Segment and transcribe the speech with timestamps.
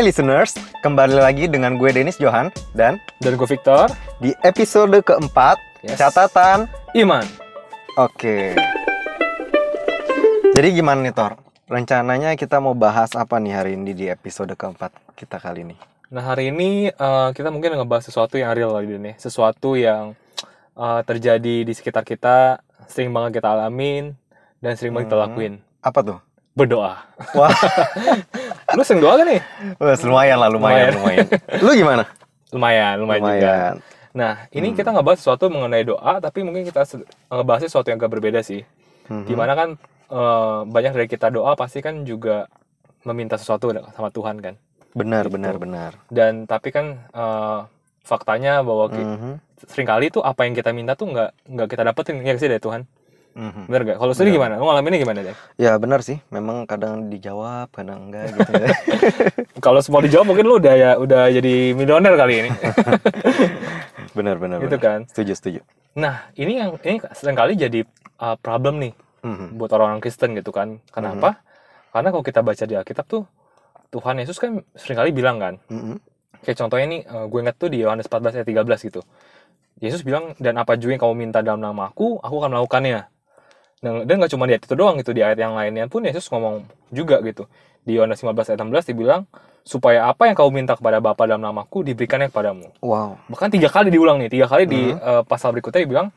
[0.00, 5.60] Hai listeners, kembali lagi dengan gue Denis Johan dan Dan gue Victor, di episode keempat
[5.84, 6.00] Yes.
[6.00, 6.72] catatan.
[6.96, 7.28] Iman.
[8.00, 8.56] Oke.
[10.56, 11.36] Jadi gimana nih Tor?
[11.68, 14.88] Rencananya kita mau bahas apa nih hari ini di episode keempat
[15.20, 15.76] kita kali ini?
[16.08, 20.16] Nah hari ini eh, kita mungkin ngebahas sesuatu yang real lagi nih, sesuatu yang
[20.80, 24.16] eh, terjadi di sekitar kita, sering banget kita alamin
[24.64, 25.24] dan sering banget kita Hmm.
[25.28, 25.52] lakuin.
[25.84, 26.18] Apa tuh?
[26.56, 27.04] Berdoa.
[27.36, 27.52] Wah,
[28.72, 29.40] Lu sering doa gak nih?
[29.76, 31.26] wah, lumayan lah, lumayan, lumayan.
[31.62, 32.04] Lu gimana?
[32.50, 33.30] Lumayan, lumayan, juga.
[33.30, 33.74] Lumayan.
[34.10, 34.76] Nah ini Hmm.
[34.76, 36.82] kita ngebahas sesuatu mengenai doa, tapi mungkin kita
[37.28, 38.66] ngebahasnya sesuatu yang agak berbeda sih.
[39.06, 39.24] Mhm.
[39.24, 39.68] Di mana kan
[40.10, 42.50] eh, banyak dari kita doa pasti kan juga
[43.00, 44.54] meminta sesuatu sama Tuhan kan.
[44.90, 45.38] Benar, Gitu.
[45.38, 45.92] benar, benar.
[46.10, 47.60] Dan tapi kan eh,
[48.02, 49.32] faktanya bahwa ki- Mhm.
[49.70, 52.58] sering kali tuh apa yang kita minta tuh nggak nggak kita dapetin ya sih dari
[52.58, 52.82] Tuhan
[53.30, 53.62] Mhm.
[53.66, 54.58] bener gak kalau sendiri gimana?
[54.58, 58.68] Lu ngalaminnya gimana deh Ya benar sih, memang kadang dijawab, kadang enggak gitu ya.
[59.64, 62.50] kalau semua dijawab mungkin lu udah ya udah jadi milioner kali ini.
[64.10, 65.06] Benar, benar, gitu kan?
[65.06, 65.60] Setuju, setuju.
[65.90, 67.82] nah ini yang ini sering kali jadi
[68.18, 69.54] uh, problem nih Mhm.
[69.54, 70.80] buat orang-orang Kristen gitu kan.
[70.88, 71.44] Kenapa?
[71.90, 73.22] Karena kalau kita baca di Alkitab tuh
[73.90, 75.98] Tuhan Yesus kan sering kali bilang kan Mhm.
[76.40, 79.02] kayak contohnya nih uh, gue inget tuh di Yohanes 14 ayat 13 gitu.
[79.78, 83.06] Yesus bilang dan apa juga yang kamu minta dalam nama aku aku akan melakukannya
[83.80, 86.28] dan dan nggak cuma di ayat itu doang gitu di ayat yang lainnya pun Yesus
[86.28, 87.48] ngomong juga gitu
[87.80, 89.24] di Yohanes 15 ayat 16 dibilang
[89.60, 93.16] supaya apa yang kamu minta kepada Bapa dalam namaku diberikannya kepadamu Wow.
[93.26, 95.00] bahkan tiga kali diulang nih tiga kali di Mhm.
[95.00, 96.08] uh, pasal berikutnya dibilang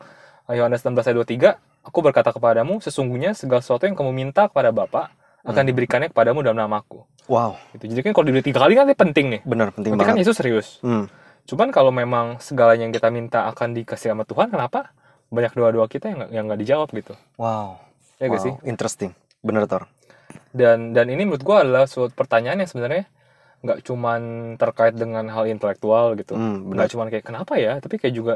[0.44, 4.72] uh, Yohanes 16 ayat 23 aku berkata kepadamu sesungguhnya segala sesuatu yang kamu minta kepada
[4.72, 5.11] Bapa
[5.44, 5.70] akan Mhm.
[5.72, 9.25] diberikannya kepadamu dalam namaku Wow, gitu jadi kan kalau diberi tiga kali kan ini penting
[9.30, 10.27] nih benar penting Berarti kan banget.
[10.27, 11.08] Yesus serius Hmm.
[11.44, 14.95] Cuman kalau memang segalanya yang kita minta akan dikasih sama Tuhan, kenapa
[15.34, 17.17] banyak doa-doa kita yang yang nggak dijawab gitu?
[17.42, 17.81] Wow.
[18.21, 18.38] Ya wow.
[18.38, 18.54] gak sih?
[18.64, 19.11] Interesting.
[19.42, 19.89] Bener Tor.
[20.54, 23.10] Dan dan ini menurut gua adalah suatu pertanyaan yang sebenarnya
[23.64, 24.22] nggak cuman
[24.60, 26.83] terkait dengan hal intelektual gitu, Hmm, benar.
[26.83, 28.36] nggak cuman kayak kenapa ya, tapi kayak juga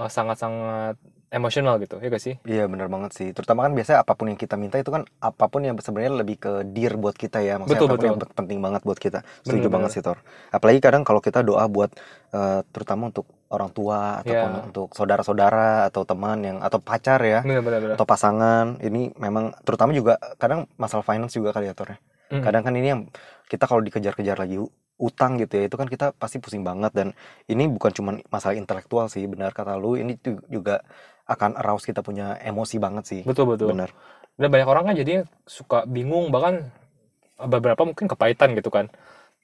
[0.00, 0.96] uh, sangat-sangat
[1.34, 2.34] emosional gitu, ya gak sih?
[2.46, 3.28] Iya bener banget sih.
[3.34, 6.36] Terutama kan biasanya apa pun yang kita minta itu kan apa pun yang sebenarnya lebih
[6.38, 7.58] ke dear buat kita ya.
[7.58, 8.08] Maksudnya Betul, apa pun betul.
[8.08, 9.18] yang penting banget buat kita.
[9.42, 9.98] Setuju Bener, banget bener.
[9.98, 10.18] sih Tor.
[10.48, 11.90] Apalagi kadang kalau kita doa buat
[12.30, 14.66] eh, terutama untuk orang tua ataupun Iya.
[14.66, 17.94] untuk saudara-saudara atau teman yang atau pacar ya Benar-benar.
[17.94, 21.98] atau pasangan ini memang terutama juga kadang masalah finance juga kali ya Tor ya.
[22.30, 22.42] Hmm.
[22.42, 23.02] Kadang kan ini yang
[23.46, 24.58] kita kalau dikejar-kejar lagi
[24.94, 27.08] utang gitu ya itu kan kita pasti pusing banget dan
[27.44, 30.14] ini bukan cuma masalah intelektual sih benar kata lu ini
[30.46, 30.86] juga
[31.24, 33.72] akan arouse kita punya emosi banget sih Betul betul.
[33.72, 33.90] benar
[34.34, 36.68] Dan banyak orang kan jadinya suka bingung bahkan
[37.38, 38.90] beberapa mungkin kepahitan gitu kan.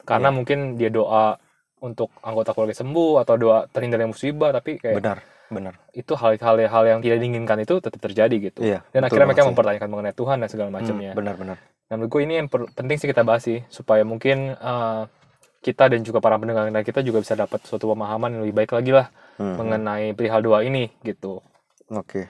[0.02, 0.36] Karena Iya.
[0.36, 1.38] mungkin dia doa
[1.80, 5.18] untuk anggota keluarga sembuh atau doa terhindar dari musibah tapi kayak benar
[5.50, 8.60] benar itu hal-hal hal yang tidak diinginkan itu tetap terjadi gitu.
[8.62, 9.50] iya Dan akhirnya mereka sih.
[9.50, 11.12] mempertanyakan mengenai Tuhan dan segala Hmm, macamnya.
[11.14, 11.56] benar benar
[11.90, 15.10] Nah, menurut gue ini yang penting sih kita bahas sih supaya mungkin uh,
[15.58, 18.90] kita dan juga para pendengar kita juga bisa dapat suatu pemahaman yang lebih baik lagi
[18.94, 19.06] lah
[19.40, 21.40] Hmm, mengenai perihal doa ini gitu.
[21.90, 22.22] Oke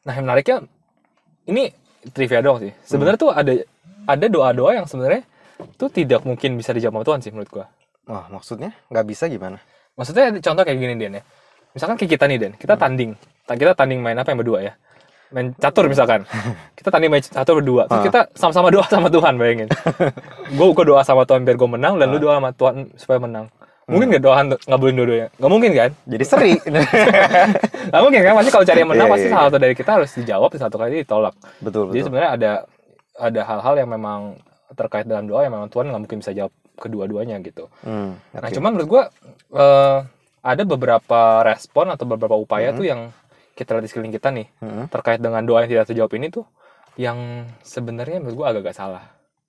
[0.00, 0.64] Nah, yang menariknya
[1.44, 1.68] ini
[2.10, 2.72] trivia doang sih.
[2.80, 3.24] Sebenarnya Hmm.
[3.28, 3.52] tuh ada
[4.08, 5.20] ada doa-doa yang sebenarnya
[5.76, 7.66] tuh tidak mungkin bisa dijawab sama Tuhan sih menurut gua.
[8.04, 9.60] wah maksudnya nggak bisa gimana
[9.92, 11.22] Maksudnya contoh kayak gini Den ya.
[11.74, 12.80] Misalkan kayak kita nih Den, kita Hmm.
[12.80, 13.10] tanding.
[13.44, 14.72] Ta- Kita tanding main apa yang berdua ya?
[15.28, 16.24] Main catur misalkan.
[16.78, 17.84] Kita tanding main catur berdua.
[17.84, 18.06] Terus Ah.
[18.06, 19.68] kita sama-sama doa sama Tuhan bayangin.
[20.56, 22.22] gue gue doa sama Tuhan biar gue menang dan lu Ah.
[22.22, 23.52] doa sama Tuhan supaya menang.
[23.88, 24.36] Mungkin nggak doa
[24.68, 25.28] ngabulin dua-duanya?
[25.34, 25.90] Nggak mungkin kan?
[26.04, 26.52] jadi seri
[27.88, 28.32] Nggak mungkin kan?
[28.36, 29.48] Pasti kalau cari yang menang Iya, pasti iya, salah iya.
[29.48, 31.34] satu dari kita harus dijawab, satu kali ditolak.
[31.58, 32.52] betul Jadi betul sebenarnya ada
[33.18, 34.20] ada hal-hal yang memang
[34.70, 37.66] terkait dalam doa yang memang Tuhan nggak mungkin bisa jawab kedua-duanya gitu.
[37.80, 38.54] Hmm, Nah, oke.
[38.54, 39.02] cuman menurut gua
[39.50, 39.98] eh,
[40.38, 42.76] ada beberapa respon atau beberapa upaya Mhm.
[42.76, 43.00] tuh yang
[43.52, 46.46] kita lihat di sekeliling kita nih Hmm, terkait dengan doa yang tidak terjawab ini tuh
[46.94, 47.18] yang
[47.60, 49.04] sebenarnya menurut gua agak-agak salah.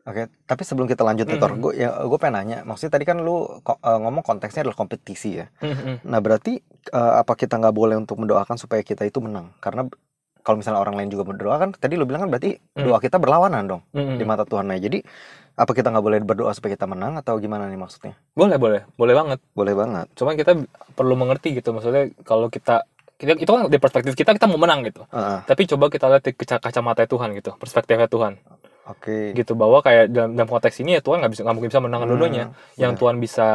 [0.09, 1.61] Oke, tapi sebelum kita lanjut nih, Tor, Mhm.
[1.61, 5.53] gue ya gue pengen nanya, maksudnya tadi kan lu eh, ngomong konteksnya adalah kompetisi ya.
[5.61, 6.01] Mhm.
[6.03, 6.57] Nah berarti
[6.89, 9.53] eh, apa kita nggak boleh untuk mendoakan supaya kita itu menang?
[9.61, 9.85] Karena
[10.41, 12.89] kalau misalnya orang lain juga berdoa kan, tadi lu bilang kan berarti Hmm.
[12.89, 14.17] doa kita berlawanan dong Mhm.
[14.17, 14.65] di mata Tuhan.
[14.65, 15.05] Nah jadi
[15.53, 18.17] apa kita nggak boleh berdoa supaya kita menang atau gimana nih maksudnya?
[18.33, 19.39] Boleh, boleh, boleh banget.
[19.53, 20.07] Boleh banget.
[20.15, 20.57] Cuman kita
[20.95, 22.87] perlu mengerti gitu maksudnya kalau kita
[23.19, 25.03] kita itu kan di perspektif kita kita mau menang gitu.
[25.11, 28.39] Heeh, Tapi coba kita lihat di kaca- kacamata Tuhan gitu, perspektifnya Tuhan.
[28.89, 29.31] Oke.
[29.31, 32.03] gitu bahwa kayak dalam, dalam konteks ini ya Tuhan nggak bisa nggak mungkin bisa menangkan
[32.03, 32.43] Hmm, dua-duanya
[32.75, 32.99] yang benar.
[32.99, 33.47] Tuhan bisa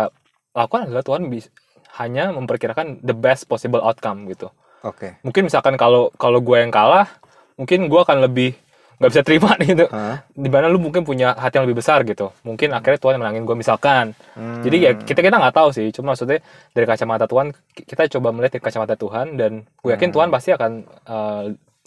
[0.53, 1.49] lakukan adalah Tuhan bisa
[1.95, 4.51] hanya memperkirakan the best possible outcome gitu
[4.81, 5.19] Oke.
[5.21, 7.11] mungkin misalkan kalau kalau gue yang kalah
[7.55, 8.55] mungkin gue akan lebih
[8.95, 10.23] nggak bisa terima gitu Hah?
[10.29, 13.55] di mana lu mungkin punya hati yang lebih besar gitu mungkin akhirnya Tuhan menangin gue
[13.55, 14.63] misalkan Hmm.
[14.63, 18.31] jadi ya kita kita nggak tahu sih cuma maksudnya dari kacamata Tuhan ki- kita coba
[18.31, 20.17] melihat dari kacamata Tuhan dan gue yakin Hmm.
[20.17, 20.71] Tuhan pasti akan
[21.07, 21.45] uh,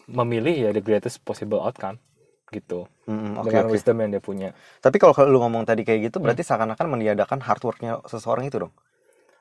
[0.08, 2.00] memilih ya the greatest possible outcome
[2.50, 3.74] gitu Mm, oke dengan oke.
[3.74, 6.28] wisdom yang dia punya Tapi kalau lu ngomong tadi kayak gitu Hmm.
[6.28, 8.74] berarti seakan-akan meniadakan hard work-nya seseorang itu dong.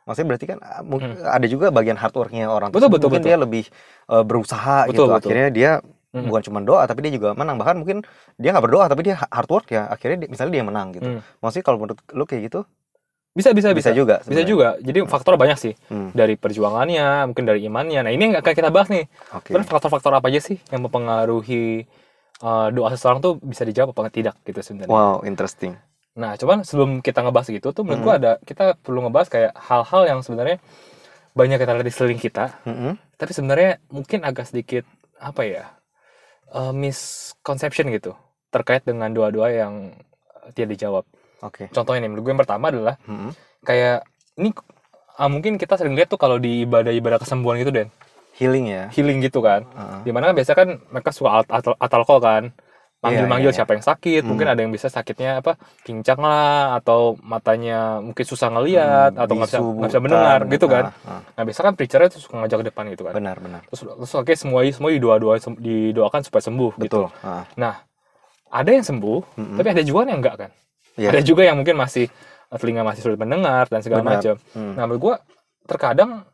[0.04, 1.26] Maksudnya berarti kan ah, mungkin Hmm.
[1.28, 3.28] ada juga bagian hard work-nya orang Betul, betul, mungkin betul.
[3.28, 3.64] dia lebih
[4.06, 5.02] eh, berusaha Betul, gitu.
[5.04, 5.18] betul.
[5.24, 5.70] Akhirnya dia
[6.14, 6.24] Mm.
[6.24, 7.56] bukan cuma doa tapi dia juga menang.
[7.56, 8.06] Bahkan mungkin
[8.36, 9.84] dia nggak berdoa tapi dia hard work ya.
[9.86, 11.04] Akhirnya dia- misalnya dia menang gitu.
[11.04, 11.20] Hmm.
[11.38, 12.62] Maksudnya kalau menurut lu kayak gitu
[13.34, 14.16] bisa bisa bisa, bisa juga.
[14.16, 14.48] bisa sebenarnya.
[14.48, 18.52] juga jadi faktor banyak sih Hmm, dari perjuangannya mungkin dari imannya nah ini yang akan
[18.54, 19.04] kita bahas nih.
[19.44, 21.84] Sebenarnya faktor-faktor apa aja sih yang mempengaruhi
[22.42, 24.92] uh, doa seseorang tuh bisa dijawab apa tidak gitu sebenarnya.
[24.92, 25.76] Wow, interesting.
[26.16, 30.02] Nah, cuman sebelum kita ngebahas gitu tuh menurut gua ada kita perlu ngebahas kayak hal-hal
[30.08, 30.58] yang sebenarnya
[31.36, 32.96] banyak kita lihat di sekeliling kita, Mm-mm.
[33.20, 34.88] tapi sebenarnya mungkin agak sedikit
[35.20, 35.64] apa ya?
[36.54, 38.14] uh, misconception gitu
[38.54, 39.74] terkait dengan doa-doa yang
[40.32, 41.04] uh, tidak dijawab.
[41.44, 41.68] Oke.
[41.74, 43.34] Contohnya nih, menurut gue yang pertama adalah Mm-mm.
[43.66, 44.06] kayak
[44.40, 44.54] ini
[45.20, 47.88] uh, mungkin kita sering lihat tuh kalau di ibadah-ibadah kesembuhan gitu Den,
[48.36, 48.84] Healing ya.
[48.92, 49.64] healing gitu kan.
[49.66, 50.00] Heeh.
[50.04, 52.44] Di mana kan biasa kan mereka suka at atal atal call kan
[52.98, 54.28] manggil-manggil Iya, iya, siapa yang sakit Hmm.
[54.28, 55.54] mungkin ada yang bisa sakitnya apa
[55.84, 60.00] pincang lah atau matanya mungkin susah ngelihat Hmm, atau nggak bisa nggak bisa bukan.
[60.02, 61.20] mendengar gitu kan Ah, ah.
[61.30, 63.60] nah biasa kan preachernya tuh suka ngajak ke depan gitu kan Benar, benar.
[63.64, 67.06] terus terus oke semua semua didoa doa didoakan supaya sembuh gitu Betul.
[67.22, 67.44] Ah.
[67.54, 67.74] nah
[68.48, 69.56] ada yang sembuh Mm-mm.
[69.56, 70.50] tapi ada juga yang enggak kan
[70.96, 71.08] Iya.
[71.12, 72.08] ada juga yang mungkin masih
[72.50, 74.72] telinga masih sulit mendengar dan segala macam Hmm.
[74.72, 75.14] Nah, menurut gua
[75.62, 76.24] terkadang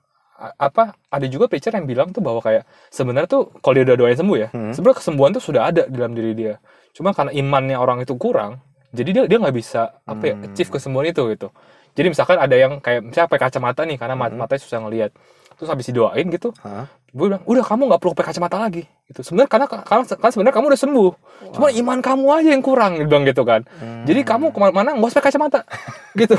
[0.58, 4.18] apa ada juga preacher yang bilang tuh bahwa kayak sebenarnya tuh kalau dia udah doain
[4.18, 4.72] sembuh ya, Hmm.
[4.74, 6.54] sebenarnya kesembuhan tuh sudah ada di dalam diri dia.
[6.90, 8.58] Cuma karena imannya orang itu kurang,
[8.90, 10.46] jadi dia dia nggak bisa apa ya Hmm.
[10.50, 11.48] achieve kesembuhan itu gitu.
[11.92, 14.34] Jadi misalkan ada yang kayak misalnya pakai kacamata nih karena Hmm.
[14.36, 15.10] matanya susah ngelihat.
[15.56, 16.88] Terus habis didoain gitu, Hah?
[17.12, 19.20] Gue bilang, "Udah kamu nggak perlu pakai kacamata lagi." Gitu.
[19.20, 21.10] Sebenarnya karena karena kan sebenarnya kamu udah sembuh.
[21.52, 23.68] Cuma iman kamu aja yang kurang bilang gitu kan.
[23.76, 24.08] Hmm.
[24.08, 25.60] Jadi kamu ke mana-mana nggak usah pakai kacamata,
[26.20, 26.36] gitu.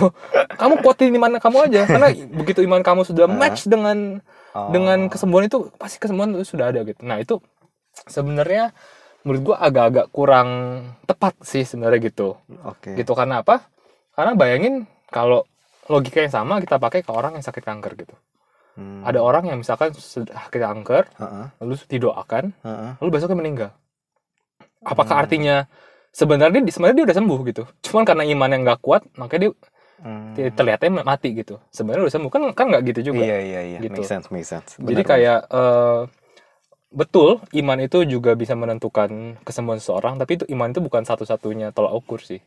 [0.58, 3.34] Kamu kuatin iman kamu aja, karena begitu iman kamu sudah Ah.
[3.34, 4.20] match dengan
[4.54, 4.70] Oh.
[4.70, 7.02] dengan kesembuhan itu, pasti kesembuhan itu sudah ada gitu.
[7.02, 7.38] Nah itu
[8.06, 8.74] sebenarnya
[9.24, 10.50] menurut gua agak-agak kurang
[11.06, 12.36] tepat sih sebenarnya gitu.
[12.66, 12.94] Oke.
[12.94, 13.66] Gitu karena apa?
[14.14, 15.46] Karena bayangin kalau
[15.86, 18.16] logika yang sama kita pakai ke orang yang sakit kanker gitu.
[18.74, 19.06] Hmm.
[19.06, 22.92] Ada orang yang misalkan sakit kanker, Heeh, lalu didoakan, heeh.
[22.98, 23.70] lalu besoknya meninggal.
[24.82, 25.24] Apakah Hmm.
[25.30, 25.56] artinya
[26.10, 27.64] sebenarnya dia sebenarnya dia udah sembuh gitu?
[27.86, 29.54] Cuman karena iman yang nggak kuat, makanya dia
[30.04, 30.36] Hmm.
[30.36, 33.78] Terlihatnya mati gitu sebenarnya udah sembuh kan kan nggak gitu juga Iya iya iya.
[33.80, 33.94] Gitu.
[33.96, 34.76] Make sense, make sense.
[34.76, 36.02] jadi Benar, kayak eh,
[36.92, 41.96] betul iman itu juga bisa menentukan kesembuhan seseorang tapi itu iman itu bukan satu-satunya tolak
[41.96, 42.44] ukur sih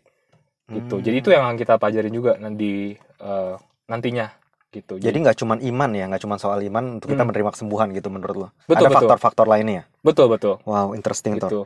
[0.69, 1.05] gitu Hmm.
[1.07, 3.55] jadi itu yang akan kita pelajari juga nanti eh,
[3.89, 4.29] nantinya
[4.71, 7.31] gitu Jadi nggak cuma iman ya, nggak cuma soal iman untuk kita Hmm.
[7.31, 8.49] menerima kesembuhan gitu menurut lo.
[8.67, 9.87] Betul, Ada faktor-faktor lainnya.
[10.01, 11.51] betul betul Wow, interesting tuh.
[11.51, 11.61] gitu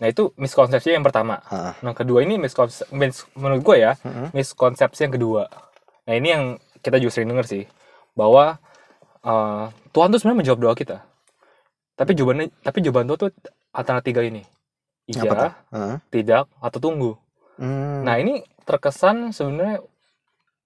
[0.00, 1.76] nah itu miskonsepsi yang pertama Heeh.
[1.84, 4.32] nah kedua ini miskonsep mis- menurut gue ya Heeh.
[4.32, 5.44] miskonsepsi yang kedua
[6.08, 6.44] nah ini yang
[6.80, 7.64] kita juga sering denger sih
[8.16, 8.56] bahwa
[9.20, 11.04] eh, Tuhan tuh sebenarnya menjawab doa kita
[11.92, 13.30] tapi jawabannya tapi jawaban Tuhan tuh
[13.76, 14.40] antara tiga ini
[15.04, 15.20] tuh?
[15.20, 15.96] iya Heeh.
[16.08, 17.12] tidak atau tunggu
[17.60, 18.00] Hmm.
[18.00, 19.84] nah ini terkesan sebenarnya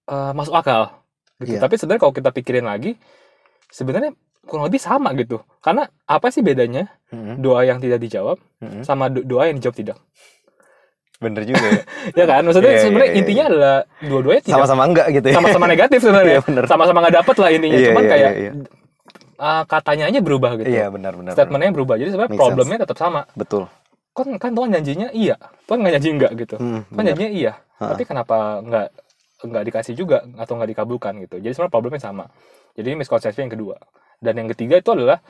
[0.06, 0.94] eh, masuk akal
[1.36, 1.60] gitu Iya.
[1.60, 2.94] tapi sebenarnya kalau kita pikirin lagi
[3.66, 7.34] sebenarnya kurang lebih sama gitu karena apa sih bedanya Heeh.
[7.36, 8.82] doa yang tidak dijawab Heeh.
[8.82, 9.98] sama do- doa yang dijawab tidak
[11.16, 11.80] Bener juga ya.
[12.20, 15.34] ya kan maksudnya Iya, iya, sebenarnya iya, intinya adalah dua-duanya tidak Sama-sama enggak gitu ya.
[15.34, 16.64] sama-sama negatif sebenarnya Iya, bener.
[16.66, 18.52] sama-sama nggak dapet lah intinya Iya, cuman iya, kayak iya, iya.
[19.36, 21.14] uh, katanya aja berubah gitu Iya, benar benar.
[21.16, 21.32] benar.
[21.32, 23.62] statementnya berubah jadi sebenarnya Make problemnya tetap sama Betul.
[24.12, 27.08] kan kan Tuhan janjinya iya Tuhan nggak janji enggak gitu Hmm, Tuhan benar.
[27.10, 27.84] janjinya iya Ha.
[27.90, 28.86] tapi kenapa nggak
[29.44, 32.24] nggak dikasih juga atau nggak dikabulkan gitu jadi sebenarnya problemnya sama
[32.74, 33.76] jadi ini miskonsepsi yang kedua
[34.18, 35.20] dan yang ketiga itu adalah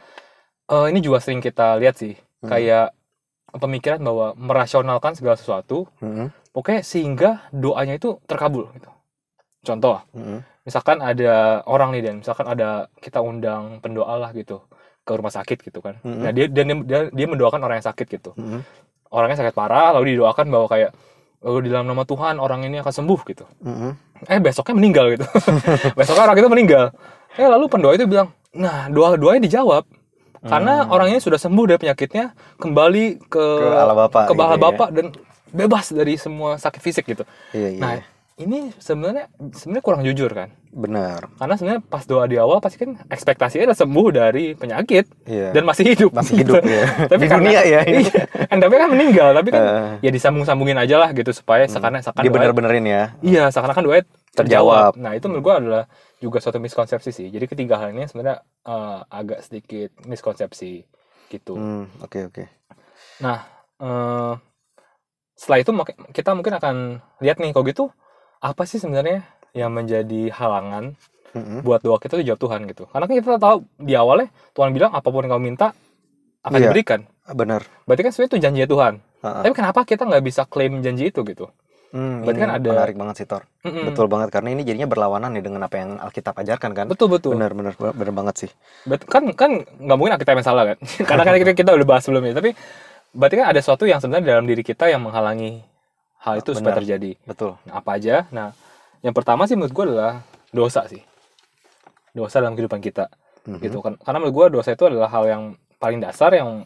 [0.66, 2.52] eh, ini juga sering kita lihat sih Hmm.
[2.52, 2.92] kayak
[3.56, 6.28] pemikiran bahwa merasionalkan segala sesuatu Heeh.
[6.52, 8.92] pokoknya sehingga doanya itu terkabul gitu
[9.64, 10.44] contoh Heeh.
[10.62, 14.60] misalkan ada orang nih dan misalkan ada kita undang pendoa lah gitu
[15.04, 16.20] ke rumah sakit gitu kan Mm-mm.
[16.20, 18.60] nah dia dan dia, dia, dia mendoakan orang yang sakit gitu Heeh.
[19.08, 20.90] orangnya sakit parah lalu didoakan bahwa kayak
[21.44, 23.92] di dalam nama Tuhan orang ini akan sembuh gitu Heeh.
[24.26, 25.26] eh besoknya meninggal gitu
[25.98, 26.84] besoknya orang itu meninggal
[27.34, 29.84] eh lalu pendoa itu bilang nah doa doanya dijawab
[30.40, 30.92] karena Hmm.
[30.92, 32.24] orang ini sudah sembuh dari penyakitnya
[32.56, 34.56] kembali ke Ke Allah Bapa ke gitu ya.
[34.58, 35.06] Bapa dan
[35.48, 37.80] bebas dari semua sakit fisik gitu Iya iya.
[37.80, 37.92] nah
[38.36, 41.30] ini sebenarnya sebenarnya kurang jujur kan benar.
[41.38, 45.54] karena sebenarnya pas doa di awal pasti kan ekspektasinya adalah sembuh dari penyakit Iya.
[45.54, 46.82] dan masih hidup masih hidup ya.
[47.10, 47.80] tapi di karena- dunia ya.
[47.84, 48.02] ini.
[48.04, 49.90] iya, and tapi kan meninggal tapi kan Eh.
[50.02, 53.02] ya disambung-sambungin aja lah gitu supaya seakan seakan Dia doa- bener-benerin ya.
[53.20, 54.34] iya seakan-akan doa Terjawab.
[54.34, 55.84] terjawab nah itu menurut gua adalah
[56.18, 60.82] juga suatu miskonsepsi sih jadi ketiga hal ini sebenarnya eh, agak sedikit miskonsepsi
[61.28, 62.44] gitu Hmm, oke oke.
[63.20, 63.46] nah
[63.78, 64.32] eh,
[65.32, 65.70] setelah itu
[66.10, 66.74] kita mungkin akan
[67.20, 67.84] lihat nih kalau gitu
[68.38, 69.22] apa sih sebenarnya
[69.52, 70.94] yang menjadi halangan
[71.30, 71.60] Heeh.
[71.60, 72.86] buat doa kita tuh jawab Tuhan gitu.
[72.86, 75.74] Karena kan kita tahu di awalnya Tuhan bilang apa pun yang kamu minta
[76.40, 76.70] akan Iya.
[76.70, 77.00] diberikan.
[77.24, 77.64] Benar.
[77.84, 78.94] Berarti kan sebenarnya itu janji Tuhan.
[79.22, 79.42] Heeh.
[79.42, 81.48] Tapi kenapa kita nggak bisa klaim janji itu gitu?
[81.94, 83.46] Hmm, Berarti ini kan ada- menarik banget sih Tor.
[83.62, 83.86] Mm-mm.
[83.86, 86.86] Betul banget karena ini jadinya berlawanan nih dengan apa yang Alkitab ajarkan kan.
[86.90, 87.38] Betul betul.
[87.38, 88.50] Bener bener bener banget sih.
[88.82, 90.78] Bet- kan kan nggak mungkin kita yang salah kan?
[91.08, 92.34] Karena kan kita, kita udah bahas sebelumnya.
[92.34, 92.50] Tapi
[93.14, 95.62] berarti kan ada sesuatu yang sebenarnya dalam diri kita yang menghalangi
[96.24, 97.14] hal itu supaya terjadi.
[97.22, 97.60] Betul.
[97.62, 98.24] Nah, apa aja?
[98.30, 98.56] Nah,
[99.00, 100.12] yang pertama sih menurut gue adalah
[100.50, 101.04] dosa sih.
[102.10, 103.06] Dosa dalam kehidupan kita.
[103.44, 103.60] Mhm.
[103.60, 105.42] gitu kan karena menurut gue dosa itu adalah hal yang
[105.76, 106.64] paling dasar yang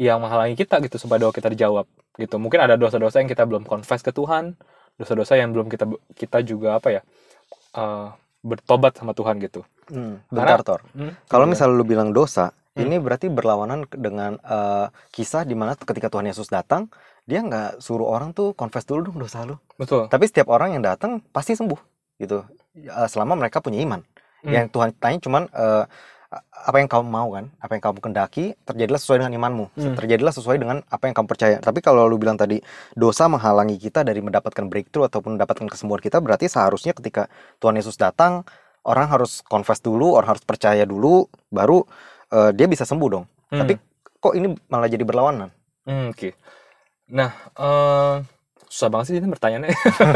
[0.00, 1.84] yang menghalangi kita gitu supaya doa kita dijawab
[2.16, 4.56] gitu mungkin ada dosa-dosa yang kita belum confess ke Tuhan
[4.96, 5.84] dosa-dosa yang belum kita
[6.16, 7.00] kita juga apa ya
[7.74, 8.06] eh,
[8.40, 10.80] bertobat sama Tuhan gitu Hmm, Karena- bentar Tor.
[10.94, 12.86] Hmm, Kalau misalnya lu bilang dosa, Hmm.
[12.86, 16.88] ini berarti berlawanan dengan eh, kisah di mana ketika Tuhan Yesus datang,
[17.22, 19.54] dia nggak suruh orang tuh confess dulu dong dosa lu.
[19.78, 21.78] betul Tapi setiap orang yang datang pasti sembuh
[22.18, 22.42] gitu.
[22.78, 24.02] Eh, selama mereka punya iman.
[24.42, 24.52] Hmm.
[24.52, 25.84] Yang Tuhan tanya cuman eh,
[26.64, 29.94] apa yang kamu mau kan, apa yang kamu kendaki, terjadilah sesuai dengan imanmu, Hmm.
[30.00, 31.56] terjadilah sesuai dengan apa yang kamu percaya.
[31.60, 32.64] Tapi kalau lu bilang tadi
[32.96, 37.28] dosa menghalangi kita dari mendapatkan breakthrough ataupun mendapatkan kesembuhan kita, berarti seharusnya ketika
[37.60, 38.48] Tuhan Yesus datang,
[38.88, 41.84] orang harus confess dulu, orang harus percaya dulu, baru
[42.32, 43.24] eh, dia bisa sembuh dong.
[43.52, 43.60] Hmm.
[43.60, 43.72] Tapi
[44.16, 45.52] kok ini malah jadi berlawanan?
[45.84, 46.32] Hmm, oke
[47.08, 48.14] nah eh,
[48.66, 49.70] susah banget sih ini pertanyaannya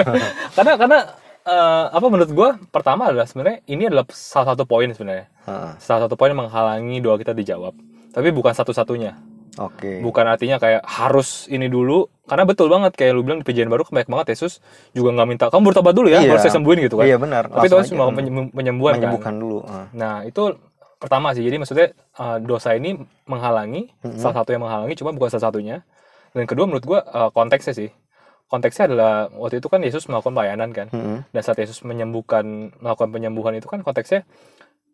[0.57, 0.99] karena karena
[1.43, 5.27] eh, apa menurut gue pertama adalah sebenarnya ini adalah salah satu poin sebenarnya
[5.77, 7.75] salah satu poin yang menghalangi doa kita dijawab
[8.11, 9.13] tapi bukan satu-satunya
[9.57, 10.01] Oke.
[10.01, 13.85] bukan artinya kayak harus ini dulu karena betul banget kayak lu bilang di perjanjian baru
[13.85, 14.61] banyak banget Yesus
[14.93, 16.29] juga nggak minta kamu bertobat dulu ya Iya.
[16.31, 17.49] harus saya sembuhin gitu kan Iya benar.
[17.49, 19.59] tapi Tuhan cuma hmm, penyem- penyembuhan kan menyembuhkan dulu.
[19.65, 19.87] heeh.
[19.93, 20.61] nah itu
[20.97, 24.17] pertama sih jadi maksudnya uh, dosa ini menghalangi Mhm.
[24.19, 25.81] salah satu yang menghalangi cuma bukan salah satunya
[26.33, 27.91] dan kedua menurut gua uh, konteksnya sih
[28.47, 31.19] konteksnya adalah waktu itu kan Yesus melakukan pelayanan kan Mm-mm.
[31.35, 34.23] dan saat Yesus menyembuhkan melakukan penyembuhan itu kan konteksnya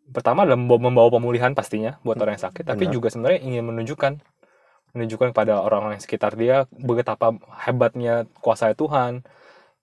[0.03, 2.93] pertama adalah membawa, pemulihan pastinya buat orang yang sakit tapi Benar.
[2.97, 4.13] juga sebenarnya ingin menunjukkan
[4.93, 7.33] menunjukkan kepada orang-orang yang sekitar dia betapa
[7.65, 9.21] hebatnya kuasa Tuhan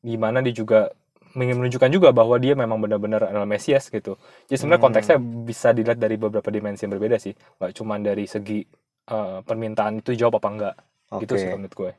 [0.03, 0.91] gimana dia juga
[1.35, 4.19] ingin menunjukkan juga bahwa dia memang benar-benar adalah Mesias gitu
[4.51, 4.87] jadi sebenarnya Hmm.
[4.91, 5.17] konteksnya
[5.47, 8.67] bisa dilihat dari beberapa dimensi yang berbeda sih nggak cuma dari segi
[9.11, 10.75] eh, permintaan itu jawab apa enggak
[11.19, 11.43] gitu Oke.
[11.43, 11.93] sih menurut gue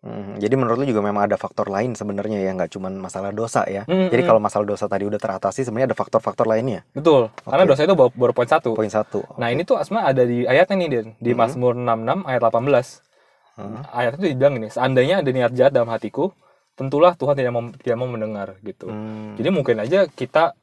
[0.00, 3.68] Hmm, Jadi menurut lu juga memang ada faktor lain sebenarnya ya, nggak cuma masalah dosa
[3.68, 3.84] ya.
[3.84, 4.28] Hmm, Jadi hmm.
[4.32, 6.88] kalau masalah dosa tadi udah teratasi, sebenarnya ada faktor-faktor lainnya.
[6.96, 7.76] betul karena Oke.
[7.76, 9.20] dosa itu baru, baru poin satu Poin satu.
[9.36, 11.36] Nah ini tuh asma ada di ayatnya nih Den di Mhm.
[11.36, 13.04] Mazmur 66 ayat 18.
[13.60, 13.80] Heeh.
[13.92, 16.32] Ayat itu dibilang gini, seandainya ada niat jahat dalam hatiku,
[16.80, 18.88] tentulah Tuhan tidak mau tidak mau mendengar gitu.
[18.88, 19.36] Hmm.
[19.36, 20.56] Jadi mungkin aja kita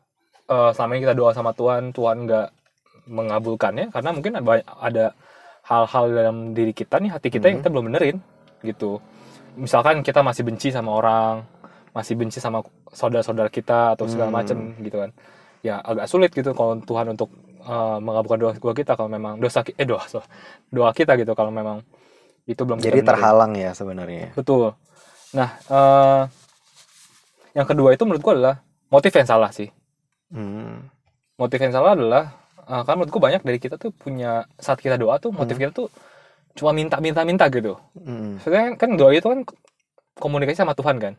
[0.49, 2.47] eh, selama ini kita doa sama Tuhan, Tuhan nggak
[3.05, 5.05] mengabulkannya karena mungkin ada, ada
[5.67, 7.61] hal-hal dalam diri kita nih hati kita yang Mhm.
[7.61, 8.17] kita belum benerin
[8.63, 9.03] gitu.
[9.57, 11.43] Misalkan kita masih benci sama orang,
[11.91, 14.37] masih benci sama saudara-saudara kita atau segala Hmm.
[14.37, 15.11] macem gitu kan.
[15.59, 19.59] Ya agak sulit gitu kalau Tuhan untuk eh, mengabulkan doa doa kita kalau memang dosa
[19.59, 20.23] eh doa so-
[20.71, 21.83] doa kita gitu kalau memang
[22.47, 24.31] itu belum Jadi terhalang ya sebenarnya.
[24.31, 24.71] Betul.
[25.35, 26.21] Nah, eh,
[27.51, 28.55] yang kedua itu menurut gua adalah
[28.87, 29.67] motif yang salah sih.
[30.31, 30.87] Hmm.
[31.35, 32.23] Motif yang salah adalah
[32.67, 35.63] eh, kan menurut gua banyak dari kita tuh punya saat kita doa tuh motif Hmm.
[35.67, 35.87] kita tuh
[36.53, 37.77] cuma minta minta minta gitu.
[37.95, 38.37] Hmm.
[38.41, 39.41] Sebenarnya kan doa itu kan
[40.17, 41.13] komunikasi sama Tuhan kan.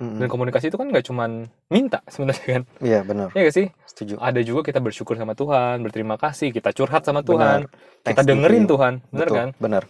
[0.00, 0.18] Hmm.
[0.18, 1.30] Dan komunikasi itu kan nggak cuman
[1.70, 2.62] minta sebenarnya kan.
[2.82, 3.66] Iya benar, Iya gak sih?
[3.86, 4.14] setuju.
[4.18, 8.02] Ada juga kita bersyukur sama Tuhan, berterima kasih, kita curhat sama Tuhan, Benar.
[8.02, 9.48] kita dengerin Tuhan, bener Betul, kan?
[9.60, 9.82] Benar.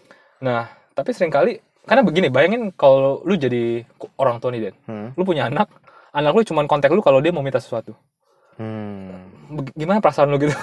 [0.42, 3.87] Nah, tapi sering kali karena begini, bayangin kalau lu jadi
[4.19, 4.75] orang tua nih, Den.
[4.85, 5.09] Hmm.
[5.16, 5.71] lu punya anak
[6.12, 7.97] anak lu cuman kontak lu kalau dia mau minta sesuatu
[8.61, 9.28] Hmm.
[9.76, 10.52] Gimana perasaan lu gitu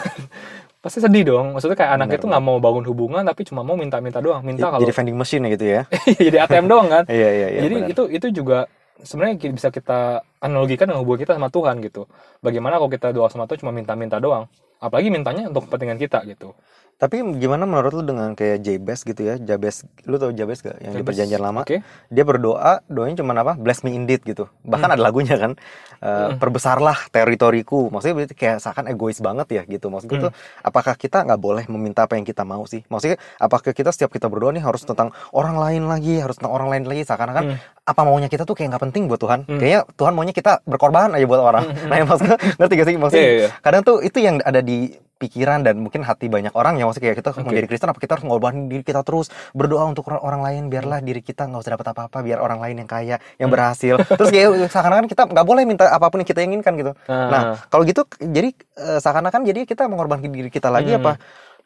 [0.79, 3.75] pasti sedih dong maksudnya kayak anaknya Benar, tuh nggak mau bangun hubungan tapi cuma mau
[3.75, 5.81] minta-minta doang minta kalau Jadi vending machine ya gitu ya.
[6.31, 7.62] jadi ATM doang kan Iya iya iya.
[7.67, 7.91] jadi benar.
[7.91, 8.58] itu itu juga
[9.03, 12.08] sebenarnya bisa kita analogikan dengan hubungan kita sama Tuhan gitu
[12.39, 14.48] bagaimana kalau kita doa sama Tuhan cuma minta-minta doang
[14.79, 16.55] apalagi mintanya untuk kepentingan kita gitu
[17.00, 19.39] Tapi gimana menurut lu dengan kayak Jabez gitu ya?
[19.39, 20.84] Jabez, lu tau Jabez gak?
[20.84, 21.63] Yang di Jabez, perjanjian lama.
[21.63, 21.79] oke
[22.12, 23.56] Dia berdoa, doanya cuma apa?
[23.56, 24.51] Bless me indeed gitu.
[24.68, 25.56] Bahkan ada lagunya kan.
[26.00, 26.36] Eh, Hmm.
[26.36, 27.88] Perbesarlah teritoriku.
[27.88, 29.88] Maksudnya berarti kayak seakan egois banget ya gitu.
[29.88, 30.25] Maksud gue Hmm.
[30.27, 32.84] tuh, apakah kita nggak boleh meminta apa yang kita mau sih?
[32.88, 36.68] Maksudnya, apakah kita setiap kita berdoa nih harus tentang orang lain lagi, harus tentang orang
[36.68, 37.08] lain lagi?
[37.08, 37.58] Seakan-akan Hmm.
[37.84, 39.48] apa maunya kita tuh kayak nggak penting buat Tuhan.
[39.48, 39.56] Hmm.
[39.56, 41.63] Kayaknya Tuhan maunya kita berkorban aja buat orang.
[41.63, 42.96] Hmm, hmm, Nah, yang maksudnya ngerti gak sih?
[43.00, 43.50] Maksudnya Iya, iya.
[43.63, 47.18] kadang tuh itu yang ada di pikiran dan mungkin hati banyak orang ya maksudnya kayak
[47.20, 47.44] kita Oke.
[47.44, 51.04] menjadi Kristen apa kita harus mengorbankan diri kita terus berdoa untuk orang, orang lain biarlah
[51.04, 53.56] diri kita nggak usah dapat apa-apa biar orang lain yang kaya yang Hmm.
[53.60, 57.28] berhasil terus kayak seakan-akan kita nggak boleh minta apa pun yang kita inginkan gitu nah,
[57.28, 61.04] nah kalau gitu jadi eh, seakan-akan jadi kita mengorbankan diri kita lagi Hmm.
[61.04, 61.12] apa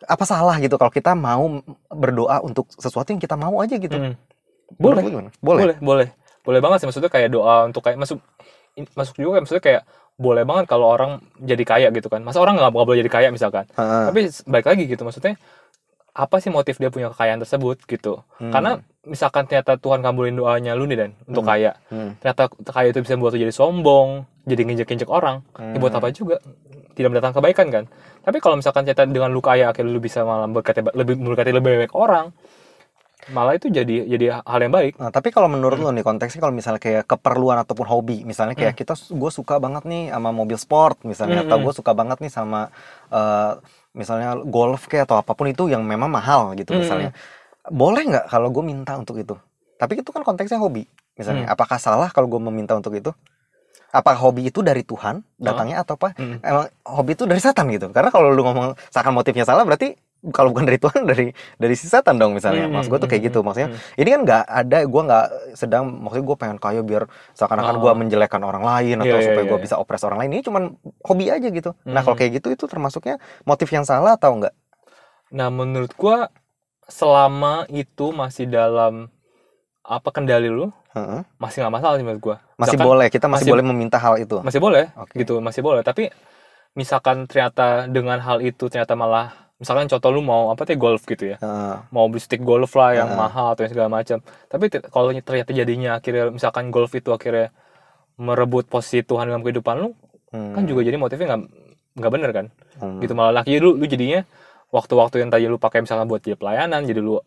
[0.03, 4.15] apa salah gitu kalau kita mau berdoa untuk sesuatu yang kita mau aja gitu hmm.
[4.81, 6.07] Boleh boleh boleh boleh
[6.41, 8.17] boleh banget sih maksudnya kayak doa untuk kayak masuk
[8.97, 9.81] masuk juga kayak maksudnya kayak
[10.23, 13.67] boleh banget kalau orang jadi kaya gitu kan masa orang nggak boleh jadi kaya misalkan
[13.69, 14.03] Heeh.
[14.07, 15.35] tapi s- balik lagi gitu maksudnya
[16.13, 18.49] apa sih motif dia punya kekayaan tersebut gitu Hmm.
[18.49, 18.71] karena
[19.03, 21.51] misalkan ternyata Tuhan kabulin doanya lu nih dan untuk Hmm.
[21.51, 22.13] kaya Hmm.
[22.17, 24.09] ternyata kaya itu bisa membuat lu jadi sombong
[24.43, 25.99] jadi nginjek-injek orang ya buat Hmm.
[25.99, 26.37] apa juga
[26.93, 27.83] tidak mendatangkan kebaikan kan
[28.21, 31.69] tapi kalau misalkan ternyata dengan lu kaya akhirnya lu bisa malah berkati lebih berkati lebih
[31.81, 32.29] banyak orang
[33.29, 35.87] malah itu jadi jadi hal yang baik Nah, tapi kalau menurut Hmm.
[35.87, 39.87] lo nih konteksnya kalau misalnya kayak keperluan ataupun hobi, misalnya kayak kita gue suka banget
[39.87, 41.65] nih sama mobil sport misalnya Hmm, atau hmm.
[41.69, 42.67] gue suka banget nih sama
[43.07, 43.51] eh,
[43.93, 47.11] misalnya golf kayak atau apa pun itu yang memang mahal gitu Hmm, misalnya.
[47.63, 49.37] Boleh nggak kalau gue minta untuk itu?
[49.79, 50.83] Tapi itu kan konteksnya hobi.
[51.13, 51.53] Misalnya, Hmm.
[51.53, 53.13] apakah salah kalau gue meminta untuk itu?
[53.93, 56.17] Apa hobi itu dari Tuhan datangnya atau apa?
[56.17, 56.41] Hmm.
[56.41, 57.93] Emang hobi itu dari setan gitu?
[57.93, 59.93] Karena kalau lu ngomong seakan motifnya salah berarti
[60.29, 61.27] kalau bukan dari Tuhan dari
[61.57, 62.63] dari si setan dong misalnya.
[62.63, 63.39] Hmm, Maksud gue tuh kayak hmm, gitu.
[63.39, 63.99] hmm, Maksudnya hmm.
[63.99, 67.03] ini kan nggak ada gue nggak sedang maksudnya gue pengen kaya biar
[67.33, 67.97] seakan-akan gue Oh.
[67.97, 69.65] menjelekkan orang lain atau Iya, iya, supaya gue iya.
[69.65, 70.63] bisa opres orang lain ini cuman
[71.01, 72.05] hobi aja gitu nah Hmm.
[72.05, 74.55] kalau kayak gitu itu termasuknya motif yang salah atau enggak
[75.29, 76.29] Nah, menurut gua
[76.85, 79.09] selama itu masih dalam
[79.81, 81.25] apa kendali lu, Heeh.
[81.35, 82.35] masih nggak masalah sih menurut gua.
[82.53, 85.17] masih Misalkan- boleh kita masih, masih- boleh meminta hal itu Masih boleh, Oke.
[85.17, 85.81] gitu, masih boleh.
[85.81, 86.07] Tapi
[86.73, 91.31] misalkan ternyata dengan hal itu ternyata malah misalkan contoh lu mau apa tuh golf gitu
[91.31, 91.37] ya.
[91.39, 91.75] Heeh.
[91.89, 93.17] Mau beli stick golf lah yang Heeh.
[93.17, 94.19] mahal atau yang segala macam.
[94.21, 97.49] Tapi kalau ternyata jadinya akhirnya misalkan golf itu akhirnya
[98.15, 99.89] merebut posisi Tuhan dalam kehidupan lu,
[100.29, 100.51] Hmm.
[100.51, 101.41] kan juga jadi motifnya nggak
[101.93, 102.45] nggak bener kan?
[102.73, 102.97] Hmm.
[102.99, 104.25] gitu malah laki lu lu jadinya
[104.69, 107.21] waktu-waktu yang tadi lu pakai misalkan buat jadi pelayanan jadi lu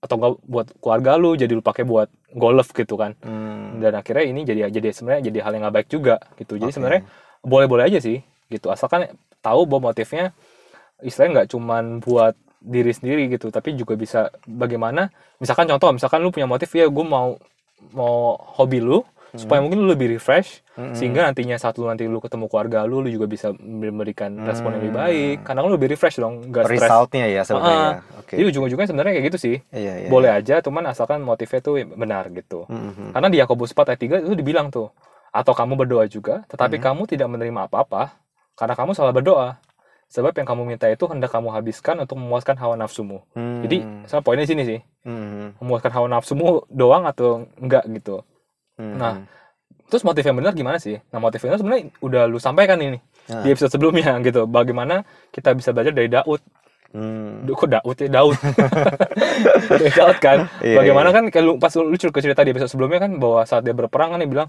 [0.00, 3.76] atau enggak buat keluarga lu jadi lu pakai buat golf gitu kan Hmm.
[3.78, 6.74] dan akhirnya ini jadi jadi sebenarnya jadi hal yang nggak baik juga gitu jadi Oke.
[6.74, 7.02] sebenarnya
[7.44, 9.12] boleh-boleh aja sih gitu asalkan
[9.44, 10.32] tahu bahwa motifnya
[11.02, 16.28] istilahnya nggak cuman buat diri sendiri gitu tapi juga bisa bagaimana misalkan contoh misalkan lu
[16.28, 17.40] punya motif ya gue mau
[17.90, 20.96] mau hobi lu supaya mungkin lu lebih refresh Hmm.
[20.96, 24.80] sehingga nantinya saat lu nanti lu ketemu keluarga lu lu juga bisa memberikan respon yang
[24.80, 25.02] lebih Hmm.
[25.04, 28.32] baik karena lu lebih refresh dong nggak stres resultnya ya sebenarnya oke.
[28.32, 29.56] Jadi ujung-ujungnya sebenarnya kayak gitu sih.
[29.70, 32.64] Iya, iya, boleh aja cuman asalkan motifnya tuh benar gitu.
[32.66, 33.10] Hmm, hmm.
[33.12, 34.88] karena di Yakobus 4 ayat 3 itu dibilang tuh
[35.30, 36.84] atau kamu berdoa juga tetapi Hmm.
[36.90, 38.16] kamu tidak menerima apa-apa
[38.56, 39.60] karena kamu salah berdoa
[40.10, 43.62] sebab yang kamu minta itu hendak kamu habiskan untuk memuaskan hawa nafsumu Hmm.
[43.62, 45.54] jadi sama poinnya di sini sih Hmm.
[45.56, 48.26] memuaskan hawa nafsumu doang atau enggak gitu
[48.74, 48.96] Hmm.
[48.96, 49.12] Nah,
[49.86, 52.98] terus motif yang benar gimana sih nah motif yang benar sebenarnya udah lu sampaikan ini
[53.26, 53.40] Nah.
[53.40, 56.42] di episode sebelumnya gitu bagaimana kita bisa belajar dari Daud
[56.90, 57.46] Hmm.
[57.46, 58.34] Kok Daud ya Daud
[59.94, 61.30] Daud kan Iya, bagaimana iya.
[61.30, 64.18] kan lu pas lu cerita cerita di episode sebelumnya kan bahwa saat dia berperang kan
[64.18, 64.48] dia bilang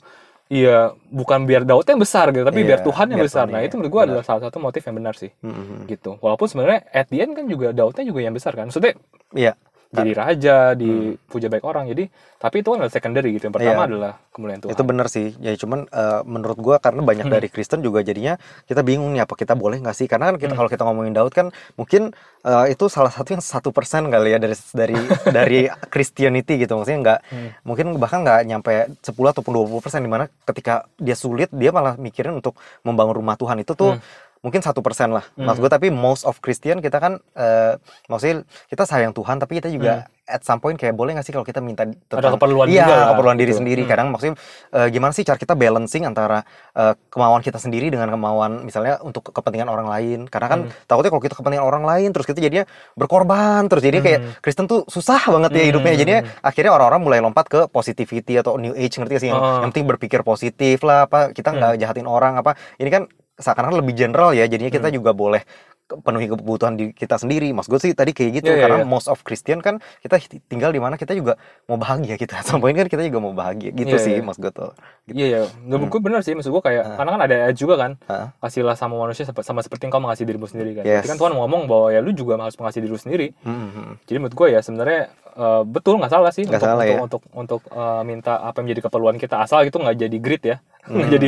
[0.52, 3.54] iya bukan biar Daud yang besar gitu tapi Iya, biar Tuhan yang biar besar Tuhan,
[3.56, 3.68] nah iya.
[3.72, 4.12] itu menurut gua Benar.
[4.12, 5.80] adalah salah satu motif yang benar sih Hmm, hmm.
[5.88, 9.00] gitu walaupun sebenarnya at the end kan juga Daudnya juga yang besar kan maksudnya
[9.32, 9.56] iya
[9.92, 13.90] jadi raja dipuja baik orang jadi tapi itu kan adalah secondary gitu yang pertama Iya.
[13.92, 15.28] adalah kemuliaan Tuhan Itu bener sih.
[15.38, 17.36] Ya cuman eh, menurut gua karena banyak Hmm.
[17.36, 18.34] dari Kristen juga jadinya
[18.66, 20.08] kita bingung nih apa kita boleh nggak sih?
[20.08, 20.58] Karena kan kita Hmm.
[20.58, 24.40] kalau kita ngomongin Daud kan mungkin eh, itu salah satu yang satu persen kali ya
[24.40, 24.98] dari dari
[25.38, 25.60] dari
[25.92, 26.74] Christianity gitu.
[26.74, 27.50] Maksudnya nggak Hmm.
[27.62, 31.94] mungkin bahkan nggak nyampe 10 ataupun 20 persen di mana ketika dia sulit dia malah
[31.96, 34.31] mikirin untuk membangun rumah Tuhan itu tuh Hmm.
[34.42, 35.22] Mungkin satu persen lah.
[35.34, 35.46] Hmm.
[35.46, 39.70] Maksud gue tapi most of Christian kita kan eh, maksudnya kita sayang Tuhan tapi kita
[39.70, 41.98] juga at some point kayak boleh nggak sih kalau kita minta Hmm.
[42.12, 43.60] Ada keperluan iya, juga keperluan diri gitu.
[43.60, 43.82] sendiri.
[43.84, 43.90] Hmm.
[43.90, 44.34] Kadang maksudnya
[44.72, 46.42] eh, gimana sih cara kita balancing antara
[46.74, 50.20] eh, kemauan kita sendiri dengan kemauan misalnya untuk kepentingan orang lain.
[50.26, 50.74] Karena kan Hmm.
[50.86, 54.32] takutnya kalau kita kepentingan orang lain terus kita jadinya berkorban terus jadi kayak Hmm.
[54.40, 55.70] Kristen tuh susah banget ya Hmm.
[55.70, 55.94] hidupnya.
[55.94, 59.62] Jadinya akhirnya orang-orang mulai lompat ke positivity atau new age ngerti gak sih yang, Oh.
[59.62, 62.58] yang penting berpikir positif lah apa kita nggak jahatin orang apa.
[62.78, 63.04] Ini kan
[63.42, 64.96] seakan-akan lebih general ya jadinya kita Hmm.
[64.96, 65.44] juga boleh
[65.92, 67.52] penuhi kebutuhan di kita sendiri.
[67.52, 68.88] Mas gue sih tadi kayak gitu Iya, iya, karena iya.
[68.88, 72.40] most of Christian kan kita tinggal di mana kita juga mau bahagia kita.
[72.48, 74.24] Sampai kan kita juga mau bahagia gitu Iya, sih iya.
[74.24, 74.72] mas gue tuh.
[75.06, 76.96] Iya ya, menurut gue benar sih maksud gue kayak Ah.
[76.96, 78.32] karena kan ada juga kan Hah?
[78.40, 80.84] kasihlah sama manusia sep- sama seperti engkau mengasihi dirimu sendiri kan.
[80.88, 81.04] Yes.
[81.04, 83.28] Kan Tuhan ngomong bahwa ya lu juga harus mengasihi diri lu sendiri.
[83.42, 83.92] Hmm, hmm.
[84.06, 85.02] Jadi menurut gue ya sebenarnya
[85.34, 87.00] eh, betul nggak salah sih Nggak untuk salah untuk, ya.
[87.02, 90.58] untuk untuk eh, minta apa yang menjadi keperluan kita asal gitu nggak jadi grit ya.
[90.88, 91.14] Nggak Hmm.
[91.14, 91.28] jadi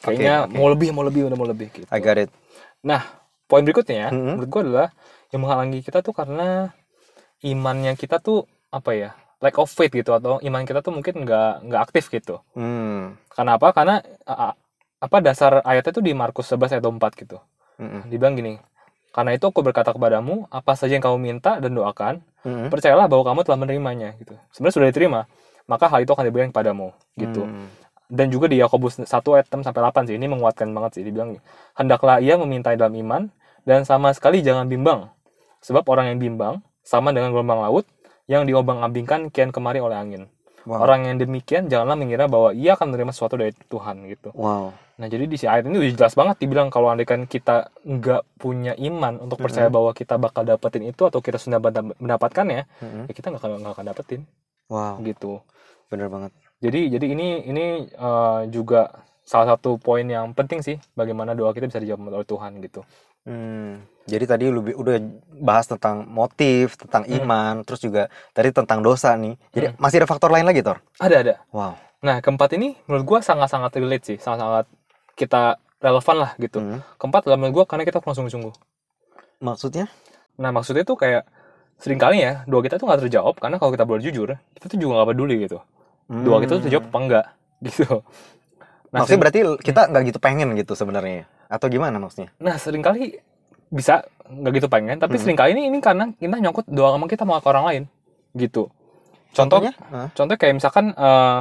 [0.00, 0.54] kayaknya oke.
[0.54, 1.86] mau lebih mau lebih udah mau lebih gitu.
[1.88, 2.30] I got it.
[2.82, 3.02] Nah
[3.44, 4.36] poin berikutnya Hmm.
[4.36, 4.88] menurut gue adalah
[5.30, 6.72] yang menghalangi kita tuh karena
[7.40, 11.52] imannya kita tuh apa ya lack of faith gitu atau iman kita tuh mungkin nggak
[11.64, 12.42] nggak aktif gitu.
[12.52, 13.14] Hmm.
[13.30, 13.70] Karena apa?
[13.70, 14.02] Karena
[14.98, 17.38] apa dasar ayatnya itu di Markus 11 ayat 24 gitu.
[17.78, 18.02] Hmm.
[18.10, 18.58] Dibilang gini,
[19.14, 22.66] karena itu aku berkata kepadamu, apa saja yang kamu minta dan doakan, Hmm.
[22.66, 24.34] percayalah bahwa kamu telah menerimanya gitu.
[24.50, 25.20] Sebenarnya sudah diterima,
[25.64, 27.46] maka hal itu akan diberikan kepadamu gitu.
[27.46, 27.70] Hmm.
[28.08, 31.02] Dan juga di Yakobus 1 ayat 6 sampai 8 sih, ini menguatkan banget sih.
[31.04, 31.36] Dibilang,
[31.76, 33.28] hendaklah ia meminta dalam iman
[33.68, 35.12] dan sama sekali jangan bimbang.
[35.60, 37.84] Sebab orang yang bimbang sama dengan gelombang laut
[38.24, 40.22] yang diobang-ambingkan kian kemari oleh angin.
[40.68, 40.84] Wow.
[40.84, 44.36] Orang yang demikian janganlah mengira bahwa ia akan menerima sesuatu dari Tuhan gitu.
[44.36, 44.76] Wow.
[45.00, 48.76] Nah jadi di si ayat ini udah jelas banget dibilang kalau andaikan kita nggak punya
[48.76, 53.04] iman untuk percaya bahwa kita bakal dapetin itu atau kita sudah mendap- mendapatkannya, Mm-mm.
[53.08, 54.20] ya kita nggak akan nggak akan dapetin
[54.68, 55.40] Wow, gitu.
[55.88, 56.36] bener banget.
[56.58, 58.90] Jadi jadi ini ini eh, juga
[59.22, 62.80] salah satu poin yang penting sih bagaimana doa kita bisa dijawab oleh Tuhan gitu.
[63.28, 64.96] Hmm, jadi tadi lu udah
[65.36, 67.20] bahas tentang motif, tentang Hmm.
[67.20, 69.36] iman, terus juga tadi tentang dosa nih.
[69.52, 70.80] Jadi masih ada faktor lain lagi, Tor?
[70.96, 71.34] Ada ada.
[71.52, 71.76] Wow.
[72.00, 74.64] Nah keempat ini menurut gua sangat-sangat relate sih, sangat-sangat
[75.12, 76.58] kita relevan lah gitu.
[76.58, 76.80] Hmm.
[76.96, 78.54] Keempat adalah menurut gua karena kita kurang sungguh-sungguh.
[79.44, 79.86] Maksudnya?
[80.40, 81.28] Nah maksudnya tuh kayak
[81.78, 84.78] sering kali ya doa kita tuh nggak terjawab karena kalau kita boleh jujur kita tuh
[84.80, 85.62] juga nggak peduli gitu.
[86.08, 87.26] Doa kita tuh terjawab apa enggak
[87.66, 87.84] gitu.
[87.84, 88.00] Nah,
[88.88, 88.92] Hmm.
[88.94, 92.32] Maksudnya sering- berarti kita nggak gitu pengen gitu sebenarnya, atau gimana maksudnya?
[92.36, 93.20] nah sering kali
[93.68, 95.22] bisa nggak gitu pengen, tapi Hmm.
[95.22, 97.82] sering kali ini ini karena kita nyangkut doa emang kita mau ke orang lain
[98.32, 98.72] gitu.
[99.30, 99.72] Contoh, Contohnya?
[100.10, 101.38] Contoh kayak misalkan eh,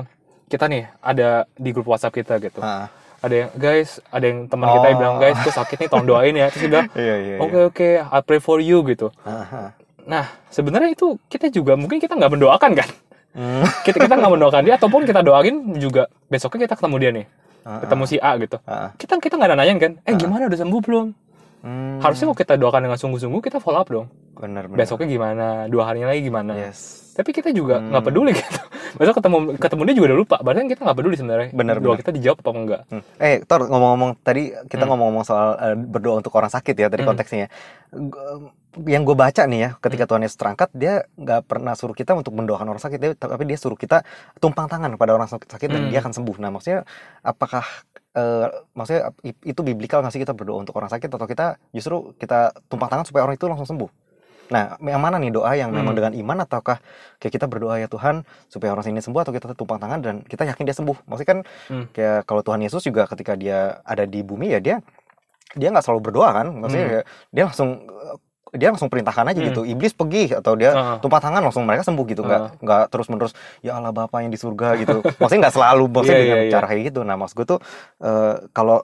[0.48, 2.60] kita nih ada di grup WhatsApp kita gitu.
[2.60, 2.92] Ah.
[3.18, 5.02] Ada yang guys, ada yang teman kita yang Oh.
[5.02, 6.48] bilang guys, gue sakit nih, tolong doain ya.
[6.48, 7.36] Terus dia bilang, Iya, iya.
[7.40, 9.08] oke oke, I pray for you gitu.
[9.24, 9.72] Aha.
[10.04, 12.90] Nah sebenarnya itu kita juga mungkin kita nggak mendoakan kan?
[13.38, 13.62] Hmm.
[13.86, 17.26] Kita kita nggak mendoakan dia ataupun kita doain juga besoknya kita ketemu dia nih,
[17.62, 18.58] Ah, ketemu si A gitu.
[18.66, 18.90] ah.
[18.98, 19.92] Kita kita nggak ada nanyain kan?
[20.02, 21.08] Eh gimana udah sembuh belum?
[21.58, 21.98] Hmm.
[22.00, 24.08] Harusnya kalau kita doakan dengan sungguh-sungguh kita follow up dong.
[24.34, 24.78] benar benar.
[24.80, 25.46] Besoknya gimana?
[25.66, 26.54] Dua harinya lagi gimana?
[26.54, 27.14] Yes.
[27.14, 27.90] Tapi kita juga Hmm.
[27.90, 28.62] nggak peduli gitu.
[28.98, 30.38] Besok ketemu ketemu dia juga udah lupa.
[30.42, 31.50] Berarti kan kita nggak peduli sebenarnya.
[31.54, 32.82] Benar, Doa kita dijawab apa enggak?
[32.90, 33.04] Hmm.
[33.18, 34.90] Eh, Tor, ngomong-ngomong tadi kita Hmm.
[34.92, 37.10] ngomong-ngomong soal eh, berdoa untuk orang sakit ya tadi Hmm.
[37.14, 37.48] konteksnya.
[37.90, 42.14] Gu- Yang gue baca nih ya, ketika Tuhan Yesus terangkat, dia nggak pernah suruh kita
[42.14, 44.06] untuk mendoakan orang sakit, dia, tapi dia suruh kita
[44.38, 45.90] tumpang tangan pada orang sakit dan Hmm.
[45.90, 46.38] dia akan sembuh.
[46.38, 46.86] Nah, maksudnya
[47.22, 47.66] apakah
[48.14, 52.50] eh, maksudnya itu biblikal nggak sih kita berdoa untuk orang sakit atau kita justru kita
[52.66, 53.90] tumpang tangan supaya orang itu langsung sembuh?
[54.48, 56.00] Nah, yang mana nih doa yang memang Hmm.
[56.00, 56.80] dengan iman ataukah
[57.20, 60.48] kayak kita berdoa ya Tuhan supaya orang ini sembuh atau kita tumpang tangan dan kita
[60.48, 60.98] yakin dia sembuh?
[61.04, 61.86] Maksudnya kan Hmm.
[61.92, 64.76] kayak kalau Tuhan Yesus juga ketika dia ada di bumi ya dia
[65.56, 66.48] dia nggak selalu berdoa kan?
[66.52, 67.08] Maksudnya Hmm.
[67.32, 67.70] dia langsung
[68.52, 69.50] dia langsung perintahkan aja Hmm.
[69.50, 70.98] gitu iblis pergi atau dia Ah.
[70.98, 72.50] tumpang tangan langsung mereka sembuh gitu nggak Ah.
[72.56, 76.24] nggak terus menerus ya Allah Bapa yang di surga gitu maksudnya nggak selalu maksudnya Iya,
[76.24, 76.54] dengan iya, iya.
[76.54, 77.60] cara kayak gitu nah maksud gue tuh
[78.00, 78.80] eh, kalau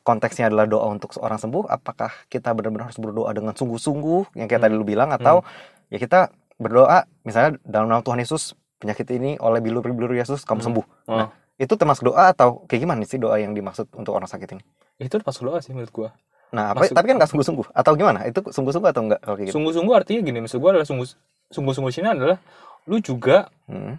[0.00, 4.60] konteksnya adalah doa untuk seorang sembuh apakah kita benar-benar harus berdoa dengan sungguh-sungguh yang kayak
[4.60, 4.68] Hmm.
[4.68, 5.42] tadi lu bilang atau
[5.88, 10.66] ya kita berdoa misalnya dalam nama Tuhan Yesus penyakit ini oleh bilur-bilur Yesus kamu Hmm.
[10.68, 11.16] sembuh Oh.
[11.16, 14.62] Nah, itu termasuk doa atau kayak gimana sih doa yang dimaksud untuk orang sakit ini
[14.98, 16.10] Itu masuk doa sih menurut gua.
[16.52, 19.50] Nah apa, Maksud- tapi kan nggak sungguh-sungguh atau gimana itu sungguh-sungguh atau enggak kalau gitu
[19.50, 21.08] Sungguh-sungguh artinya gini, maksud gua adalah sungguh
[21.48, 22.36] sungguh-sungguh sini adalah
[22.84, 23.96] lu juga Hmm.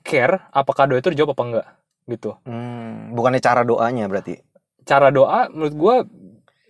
[0.00, 1.66] care apakah doa itu dijawab apa enggak
[2.06, 2.36] gitu.
[2.44, 4.36] Hmm, bukannya cara doanya berarti
[4.84, 5.94] Cara doa menurut gua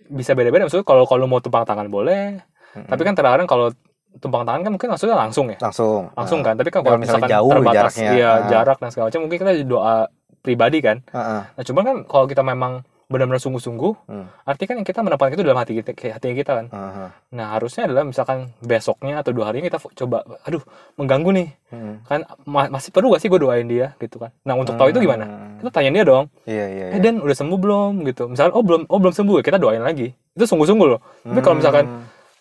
[0.07, 0.63] bisa beda-beda.
[0.63, 2.39] Maksudnya kalau kalau mau tumpang tangan boleh,
[2.71, 2.87] Hmm.
[2.87, 3.75] tapi kan terkadang kalau
[4.15, 5.59] tumpang tangan kan mungkin maksudnya langsung ya.
[5.59, 8.47] langsung Langsung Nah, kan, tapi kan Kalau misalkan jauh terbatas jaraknya, iya, ah.
[8.47, 9.95] jarak dan segala macam mungkin kita doa
[10.39, 11.03] pribadi kan.
[11.05, 11.41] Heeh.
[11.51, 14.25] Nah, cuman kan kalau kita memang benar-benar sungguh-sungguh, Hmm.
[14.41, 16.65] artinya kan yang kita mendapatkan itu dalam hati kita, kayak hati kita kan.
[16.67, 17.09] Heeh.
[17.31, 20.61] Nah, harusnya adalah misalkan besoknya atau dua harinya kita fo- coba, aduh,
[20.95, 21.47] mengganggu nih.
[21.69, 21.95] Hmm.
[22.03, 24.33] Kan ma- masih perlu gak sih gue doain dia gitu kan.
[24.41, 25.23] Nah, untuk tahu itu gimana?
[25.23, 25.57] Hmm.
[25.59, 26.25] Kita tanya dia dong.
[26.43, 26.85] Iya iya.
[26.91, 28.25] Eh, Dan udah sembuh belum gitu.
[28.25, 30.09] Misalkan oh belum oh belum sembuh ya, kita doain lagi.
[30.31, 30.99] Itu sungguh-sungguh loh.
[31.21, 31.85] Tapi kalau misalkan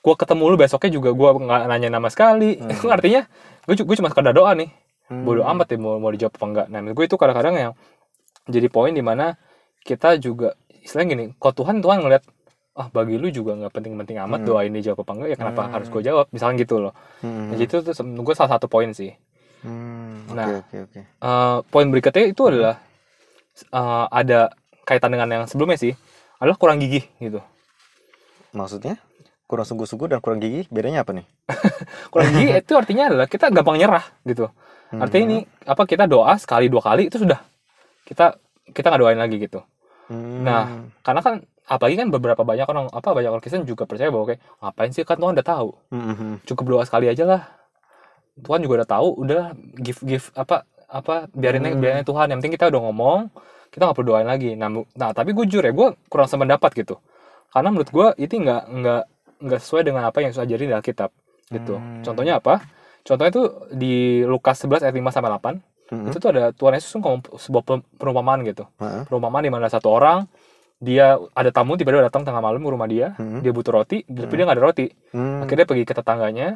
[0.01, 2.69] gue ketemu lu besoknya juga gue nggak nanya nama sekali, Hmm.
[2.71, 3.29] itu artinya
[3.63, 4.73] gue gue cuma sekedar doa nih.
[5.05, 5.21] Hmm.
[5.23, 6.67] Bodoh amat ya mau mau dijawab apa enggak.
[6.71, 7.73] Nah, gue itu kadang-kadang yang
[8.47, 9.37] jadi poin di mana
[9.85, 12.25] kita juga istilahnya gini, kok Tuhan Tuhan ngeliat
[12.75, 14.49] ah bagi lu juga nggak penting-penting amat Hmm.
[14.51, 15.73] doain dia jawab apa enggak ya kenapa Hmm.
[15.79, 16.91] harus gue jawab misalnya gitu loh
[17.23, 17.49] Hmm.
[17.49, 19.15] nah, itu tuh gue salah satu poin sih
[19.63, 20.47] Hmm, Oke Nah.
[20.61, 21.01] oke oke.
[21.01, 22.83] Eh, poin berikutnya itu adalah
[23.71, 24.51] eh, ada
[24.83, 25.95] kaitan dengan yang sebelumnya sih
[26.37, 27.39] adalah kurang gigih gitu
[28.53, 28.99] Maksudnya
[29.47, 31.27] kurang sungguh-sungguh dan kurang gigih bedanya apa nih?
[32.13, 34.51] kurang gigih itu artinya adalah kita gampang nyerah gitu
[34.91, 37.39] artinya ini apa kita doa sekali dua kali itu sudah
[38.07, 38.35] kita
[38.71, 39.59] kita nggak doain lagi gitu
[40.05, 40.45] Hmm.
[40.45, 44.29] nah, karena kan apalagi kan beberapa banyak orang apa banyak orang Kristen juga percaya bahwa
[44.29, 45.69] kayak ngapain sih kan Tuhan udah tahu?
[45.89, 47.43] Hmm, cukup doa sekali aja lah.
[48.37, 49.43] Tuhan juga udah tahu udah
[49.81, 51.81] give give apa apa biarin Hmm.
[51.81, 52.29] biarin Tuhan.
[52.29, 53.19] Yang penting kita udah ngomong
[53.73, 54.55] kita nggak perlu doain lagi.
[54.55, 57.01] Nah, nah tapi gue jujur ya gue kurang sependapat gitu.
[57.51, 59.03] Karena menurut gue itu nggak nggak
[59.45, 61.11] nggak sesuai dengan apa yang sudah ajarin di Alkitab
[61.53, 61.77] gitu.
[61.77, 62.03] Hmm.
[62.05, 62.61] contohnya apa?
[63.05, 66.09] Contohnya itu di Lukas 11 ayat 5 sampai 8 Hmm.
[66.09, 69.05] itu tuh ada Tuhan Yesus ngomong sebuah per- perumpamaan gitu Heeh.
[69.05, 70.25] perumpamaan di mana satu orang
[70.77, 73.41] dia ada tamu tiba-tiba datang tengah malam ke rumah dia Hmm.
[73.41, 75.45] dia butuh roti tapi dia nggak ada roti Hmm.
[75.45, 76.49] akhirnya pergi ke tetangganya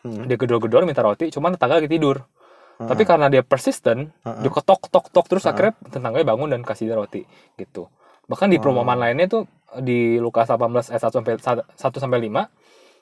[0.00, 0.22] Hmm.
[0.24, 2.86] dia gedor-gedor minta roti cuman tetangga lagi tidur Heeh.
[2.86, 4.40] tapi karena dia persisten Heeh.
[4.40, 5.52] dia ketok tok tok terus Heeh.
[5.52, 7.90] akhirnya tetangganya bangun dan kasih dia roti gitu
[8.26, 8.62] bahkan di Wow.
[8.62, 9.42] perumpamaan lainnya tuh
[9.76, 12.48] di Lukas 18 ayat 1 sampai 1 sampai 5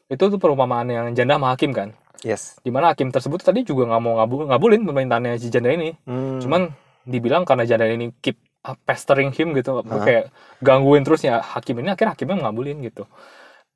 [0.06, 1.92] itu tuh perumpamaan yang janda hakim kan
[2.24, 2.56] Yes.
[2.58, 6.40] di mana hakim tersebut tadi juga nggak mau ngabul ngabulin pemerintahannya si janda ini Hmm.
[6.40, 6.72] cuman
[7.04, 10.02] dibilang karena janda ini keep uh, pestering him gitu Gue Hah?
[10.02, 10.24] kayak
[10.58, 13.04] gangguin terus ya hakim ini akhirnya hakimnya ngabulin gitu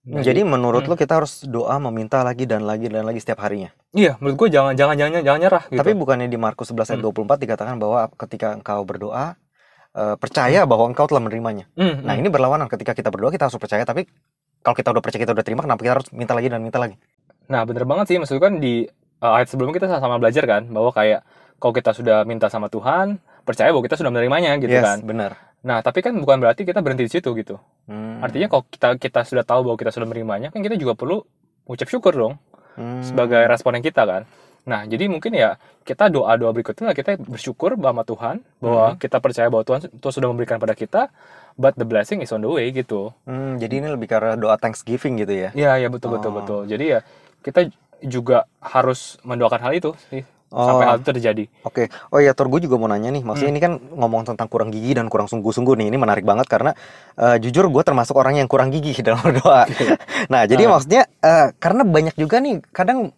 [0.09, 0.91] Nah, Jadi menurut Hmm.
[0.91, 3.69] lu kita harus doa meminta lagi dan lagi dan lagi setiap harinya.
[3.93, 7.05] iya menurut gue jangan jangan jangan jangan nyerah gitu Tapi bukannya di Markus 11 ayat
[7.05, 7.13] Hmm.
[7.13, 9.37] 24 dikatakan bahwa ketika engkau berdoa
[9.91, 11.69] eh, percaya bahwa engkau telah menerimanya.
[11.75, 12.21] Hmm, Nah, hmm.
[12.21, 14.09] ini berlawanan ketika kita berdoa kita harus percaya tapi
[14.61, 16.97] kalau kita udah percaya kita udah terima kenapa kita harus minta lagi dan minta lagi?
[17.49, 18.17] Nah, bener banget sih.
[18.21, 18.85] Maksudnya kan di
[19.21, 21.21] uh, ayat sebelumnya kita sama-sama belajar kan bahwa kayak
[21.59, 24.99] kalau kita sudah minta sama Tuhan, percaya bahwa kita sudah menerimanya gitu yes, kan.
[25.03, 25.33] benar.
[25.65, 27.59] Nah, tapi kan bukan berarti kita berhenti di situ gitu.
[27.91, 28.23] Hmm.
[28.23, 31.25] Artinya kalau kita kita sudah tahu bahwa kita sudah menerimanya, kan kita juga perlu
[31.67, 32.35] ucap syukur dong
[32.79, 33.03] Hmm.
[33.03, 34.23] sebagai responden kita kan.
[34.63, 38.99] Nah, jadi mungkin ya kita doa-doa berikutnya kita bersyukur sama Tuhan bahwa Hmm.
[39.03, 41.11] kita percaya bahwa Tuhan, Tuhan sudah memberikan pada kita,
[41.59, 43.11] but the blessing is on the way gitu.
[43.27, 45.51] Hmm, jadi ini lebih karena doa thanksgiving gitu ya.
[45.59, 46.37] Iya, iya betul betul Oh.
[46.39, 46.61] betul.
[46.71, 47.01] Jadi ya
[47.49, 50.89] kita juga harus mendoakan hal itu sih sampai Oh.
[50.89, 51.45] hal itu terjadi.
[51.61, 54.73] Oke, oh ya Tor, gue juga mau nanya nih, maksudnya ini kan ngomong tentang kurang
[54.73, 56.73] gigi dan kurang sungguh-sungguh nih, ini menarik banget karena
[57.17, 59.69] eh, jujur gue termasuk orang yang kurang gigi dalam berdoa.
[60.29, 60.71] nah, jadi Ah.
[60.73, 63.13] maksudnya eh, karena banyak juga nih, kadang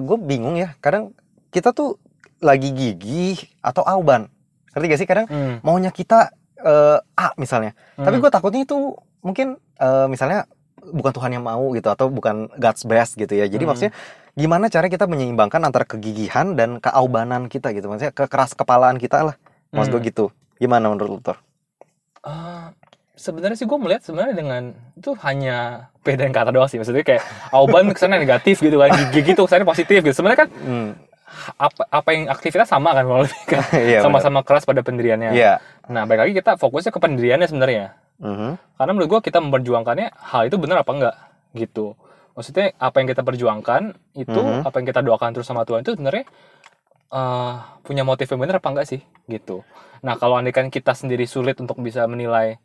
[0.00, 1.12] gue bingung ya, kadang
[1.48, 1.96] kita tuh
[2.40, 4.28] lagi gigi atau auban,
[4.72, 5.08] ngerti gak sih?
[5.08, 5.60] Kadang Hmm.
[5.60, 8.22] maunya kita eh, A misalnya, tapi Hmm.
[8.22, 10.44] gue takutnya itu mungkin eh, misalnya
[10.90, 13.44] bukan Tuhan yang mau gitu atau bukan God's best gitu ya.
[13.44, 13.70] Jadi Hmm.
[13.70, 13.92] maksudnya
[14.32, 19.34] gimana cara kita menyeimbangkan antara kegigihan dan keaubanan kita gitu maksudnya kekeras kepalaan kita lah
[19.68, 20.08] maksud gue Hmm.
[20.08, 20.24] gitu
[20.56, 21.42] gimana menurut lu Tor?
[22.20, 22.70] Ah,
[23.12, 24.62] sebenarnya sih gue melihat sebenarnya dengan
[24.94, 25.56] itu hanya
[26.00, 29.98] bedain kata doang sih maksudnya kayak auban kesannya negatif gitu kan gigi itu kesannya positif
[30.00, 30.88] gitu sebenarnya kan Hmm,
[31.56, 35.58] apa apa yang aktivitas sama kan kalau lebih kan iya sama-sama keras pada pendiriannya Iya.
[35.86, 37.84] nah baik lagi kita fokusnya ke pendiriannya sebenarnya
[38.18, 38.50] Mhm.
[38.74, 41.16] karena menurut gue kita memperjuangkannya hal itu benar apa enggak
[41.54, 41.94] gitu
[42.34, 43.82] maksudnya apa yang kita perjuangkan
[44.14, 44.62] itu Mhm.
[44.62, 46.26] apa yang kita doakan terus sama Tuhan itu sebenarnya
[47.08, 49.64] eh, punya motif yang benar apa enggak sih gitu
[49.98, 52.60] nah kalau andaikan kita sendiri sulit untuk bisa menilai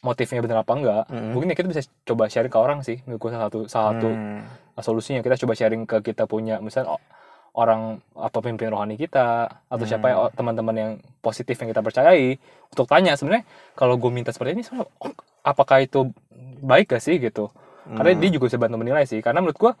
[0.00, 1.30] motifnya benar apa enggak Mhm.
[1.32, 4.10] mungkin ya kita bisa coba sharing ke orang sih menurut gue salah satu salah satu
[4.10, 4.42] Hmm.
[4.76, 7.04] solusinya kita coba sharing ke kita punya misalnya o-
[7.54, 10.34] orang apa pemimpin rohani kita atau siapa ya Hmm.
[10.34, 10.90] teman-teman yang
[11.22, 12.34] positif yang kita percayai
[12.68, 14.90] untuk tanya sebenarnya kalau gue minta seperti ini oh,
[15.40, 16.10] apakah itu
[16.60, 17.54] baik gak sih gitu
[17.86, 18.20] karena Hmm.
[18.20, 19.72] dia juga bisa bantu menilai sih karena menurut gue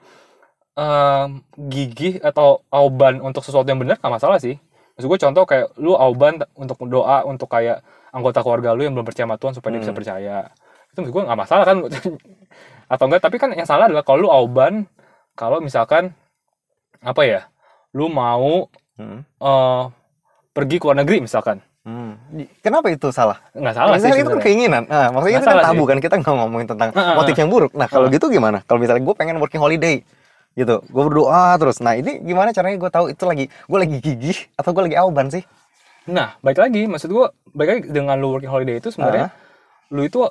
[0.74, 1.28] em,
[1.66, 4.54] gigih atau auban untuk sesuatu yang benar gak masalah sih
[4.94, 7.82] maksud gue contoh kayak lu auban untuk doa untuk kayak
[8.14, 9.98] anggota keluarga lu yang belum percaya sama Tuhan supaya dia bisa Hmm.
[9.98, 10.36] percaya
[10.94, 11.76] itu menurut gue nggak masalah kan
[12.94, 14.86] atau enggak tapi kan yang salah adalah kalau lu auban
[15.34, 16.14] kalau misalkan
[17.02, 17.40] apa ya
[17.94, 19.26] lu mau Hmm.
[19.26, 19.82] eh,
[20.50, 22.16] pergi ke luar negeri misalkan Hmm.
[22.64, 23.44] Kenapa itu salah?
[23.52, 24.82] nggak salah sih Misalnya itu kan keinginan.
[24.88, 25.88] Nah, maksudnya Nggak itu kan tabu sih.
[25.90, 27.72] kan kita nggak ngomongin tentang Heeh, motif yang buruk.
[27.76, 28.16] Nah kalau Heeh.
[28.16, 28.58] gitu gimana?
[28.64, 30.00] Kalau misalnya gue pengen working holiday
[30.54, 31.84] gitu, gue berdoa terus.
[31.84, 35.28] Nah ini gimana caranya gue tahu itu lagi gue lagi gigih atau gue lagi auban
[35.28, 35.44] sih?
[36.04, 39.28] Nah, baik lagi, maksud gua baik lagi dengan lu working holiday itu sebenarnya
[39.88, 40.24] lu itu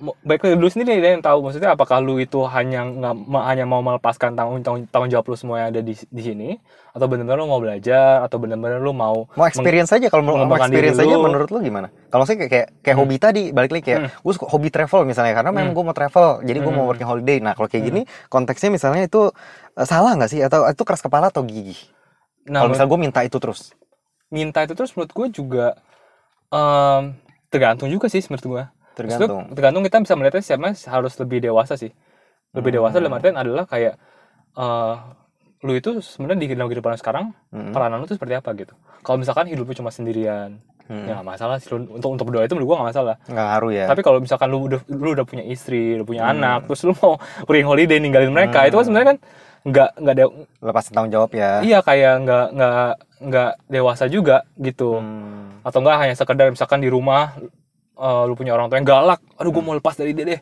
[0.00, 4.32] baik lu sendiri deh yang tahu maksudnya apakah lu itu hanya nggak hanya mau melepaskan
[4.32, 6.48] tanggung tanggung, tanggung jawab lu semua yang ada di di sini
[6.90, 10.56] atau benar-benar lu mau belajar atau benar-benar lu mau Mau experience aja kalau mau mau
[10.56, 11.22] experience aja lu.
[11.22, 11.92] menurut lu gimana?
[12.08, 13.02] Kalau saya kayak kayak, kayak Hmm.
[13.04, 14.10] hobi tadi balik lagi kayak Hmm.
[14.18, 15.76] gue suka hobi travel misalnya karena memang Hmm.
[15.76, 16.90] gue mau travel jadi gue mau Hmm.
[16.90, 17.38] working holiday.
[17.38, 17.90] Nah kalau kayak Hmm.
[17.92, 19.28] gini konteksnya misalnya itu
[19.72, 21.78] eh, salah nggak sih atau itu keras kepala atau gigih?
[22.42, 23.70] nah kalau misal gue minta itu terus.
[24.26, 25.66] minta itu terus menurut gue juga
[26.48, 27.14] em,
[27.48, 29.42] tergantung juga sih menurut gue Maksudnya, Tergantung.
[29.50, 31.90] tergantung kita bisa melihatnya siapa harus lebih dewasa sih
[32.52, 32.78] lebih Hmm.
[32.78, 33.96] dewasa dalam artian adalah kayak
[34.52, 34.94] eh,
[35.62, 37.72] lu itu sebenarnya di dalam kehidupan sekarang Hmm.
[37.72, 41.06] peranan lu itu seperti apa gitu kalau misalkan hidup lu cuma sendirian Hmm.
[41.06, 43.72] ya nggak masalah sih Lu- untuk untuk berdoa itu menurut gue nggak masalah Nggak ngaruh
[43.72, 43.86] ya.
[43.86, 46.32] tapi kalau misalkan lu udah lu udah punya istri lu punya Hmm.
[46.36, 48.68] anak terus lu mau working holiday ninggalin mereka Hmm.
[48.68, 49.18] itu kan sebenarnya kan
[49.62, 51.62] nggak nggak de- lepas tanggung jawab ya.
[51.62, 52.90] iya kayak nggak nggak
[53.22, 55.62] nggak dewasa juga gitu Hmm.
[55.62, 57.38] atau enggak hanya sekedar misalkan di rumah
[58.02, 60.40] eh, lu punya orang tua yang galak aduh gue mau lepas dari dia deh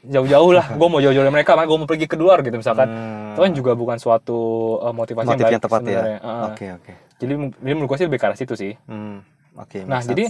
[0.00, 2.86] jauh-jauh lah gue mau jauh-jauh dari mereka makanya gue mau pergi ke luar gitu misalkan
[2.86, 3.32] Hmm.
[3.32, 4.38] itu kan juga bukan suatu
[4.80, 5.86] eh, motivasi motif yang, yang tepat ya.
[5.90, 6.18] sebenarnya.
[6.20, 6.44] Heeh.
[6.46, 6.92] Oke oke.
[7.18, 9.24] jadi jadi menurut gue sih lebih ke arah situ sih Hmm.
[9.54, 9.82] Oke.
[9.82, 10.24] nah make jadi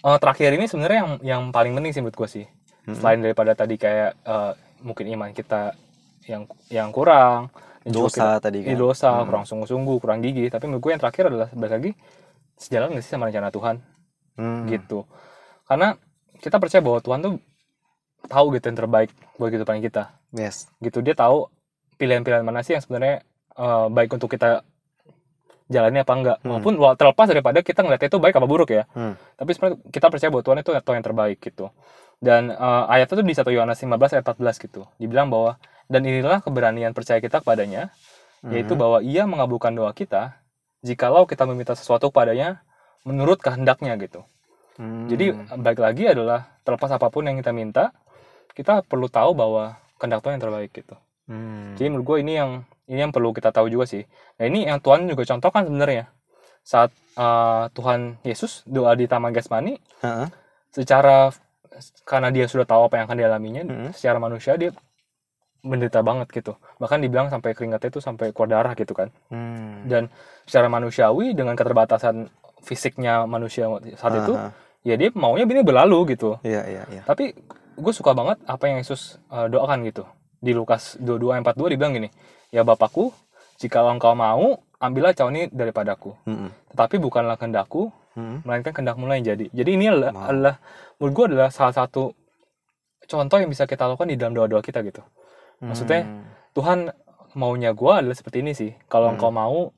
[0.00, 2.46] eh, terakhir ini sebenarnya yang yang paling penting sih menurut gue sih
[2.84, 2.94] Hmm.
[2.94, 5.72] selain daripada tadi kayak eh, mungkin iman kita
[6.24, 7.48] yang yang kurang
[7.82, 8.72] dosa tadi kita- kan.
[8.72, 9.24] iya, dosa Hmm.
[9.26, 11.90] kurang sungguh-sungguh kurang gigi tapi menurut gue yang terakhir adalah balik lagi
[12.54, 13.76] sejalan nggak sih sama rencana Tuhan
[14.34, 14.64] Hmm.
[14.66, 15.04] gitu
[15.64, 15.96] karena
[16.44, 17.34] kita percaya bahwa Tuhan tuh
[18.26, 20.68] tahu gitu yang terbaik buat kehidupan kita Yes.
[20.78, 21.48] gitu dia tahu
[21.96, 24.60] pilihan-pilihan mana sih yang sebenarnya eh, baik untuk kita
[25.66, 26.50] jalani apa enggak Hmm.
[26.52, 29.16] maupun terlepas daripada kita ngeliatnya itu baik apa buruk ya Hmm.
[29.34, 31.66] tapi sebenarnya kita percaya bahwa Tuhan itu tahu yang terbaik gitu
[32.20, 36.40] dan eh, ayat itu di 1 Yohanes 15 ayat 14 gitu dibilang bahwa dan inilah
[36.40, 37.88] keberanian percaya kita kepadanya
[38.44, 38.80] yaitu Mhm.
[38.80, 40.36] bahwa ia mengabulkan doa kita
[40.80, 42.60] jikalau kita meminta sesuatu kepadanya
[43.02, 44.20] menurut kehendaknya gitu
[44.74, 45.06] Hmm.
[45.06, 47.94] Jadi baik lagi adalah terlepas apa pun yang kita minta,
[48.52, 50.94] kita perlu tahu bahwa kehendak Tuhan yang terbaik gitu.
[51.30, 51.78] Hmm.
[51.78, 52.50] Jadi menurut gue ini yang
[52.84, 54.02] ini yang perlu kita tahu juga sih.
[54.36, 56.10] Nah ini yang Tuhan juga contohkan sebenarnya
[56.64, 60.26] saat uh, Tuhan Yesus doa di Taman Getsemani Heeh.
[60.72, 61.28] secara
[62.08, 63.90] karena dia sudah tahu apa yang akan dialaminya Hmm.
[63.92, 64.72] secara manusia dia
[65.60, 69.84] menderita banget gitu bahkan dibilang sampai keringatnya itu sampai keluar darah gitu kan Hmm.
[69.84, 70.08] dan
[70.44, 72.28] secara manusiawi dengan keterbatasan
[72.64, 74.52] fisiknya manusia saat itu Aha.
[74.84, 77.02] Ya dia maunya ini berlalu gitu Iya, iya, iya.
[77.02, 77.32] tapi
[77.74, 80.04] gue suka banget apa yang Yesus uh, doakan gitu
[80.38, 82.08] di Lukas 22 ayat 42 dibilang gini
[82.48, 83.10] ya Bapakku
[83.56, 86.52] jika engkau mau ambillah cawan ini daripadaku Mm-mm.
[86.70, 88.44] tetapi bukanlah kehendakku Mm-mm.
[88.44, 90.28] melainkan kehendakmu lah yang jadi jadi ini adalah, Wow.
[90.30, 90.54] adalah
[91.00, 92.12] menurut gue adalah salah satu
[93.04, 95.00] contoh yang bisa kita lakukan di dalam doa-doa kita gitu
[95.54, 96.26] Maksudnya, Hmm.
[96.52, 96.78] Tuhan
[97.34, 99.16] maunya gue adalah seperti ini sih kalau Hmm.
[99.16, 99.72] engkau mau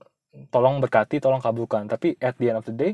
[0.49, 2.93] tolong berkati tolong kabulkan tapi at the end of the day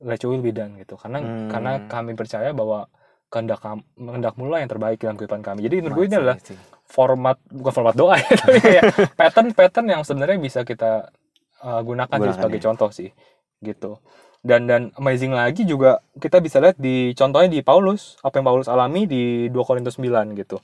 [0.00, 1.50] let your will be done gitu karena Hmm.
[1.50, 2.86] karena kami percaya bahwa
[3.28, 6.36] kehendak kehendakmu lah yang terbaik dalam kehidupan kami jadi menurut gue ini adalah
[6.84, 8.82] format bukan format doa ya tapi kayak
[9.14, 11.12] pattern pattern yang sebenarnya bisa kita
[11.60, 12.64] uh, gunakan sih Gunakan, sebagai ya.
[12.64, 13.10] contoh sih
[13.60, 14.00] gitu
[14.40, 18.70] dan dan amazing lagi juga kita bisa lihat di contohnya di Paulus apa yang Paulus
[18.70, 20.62] alami di 2 Korintus 9 gitu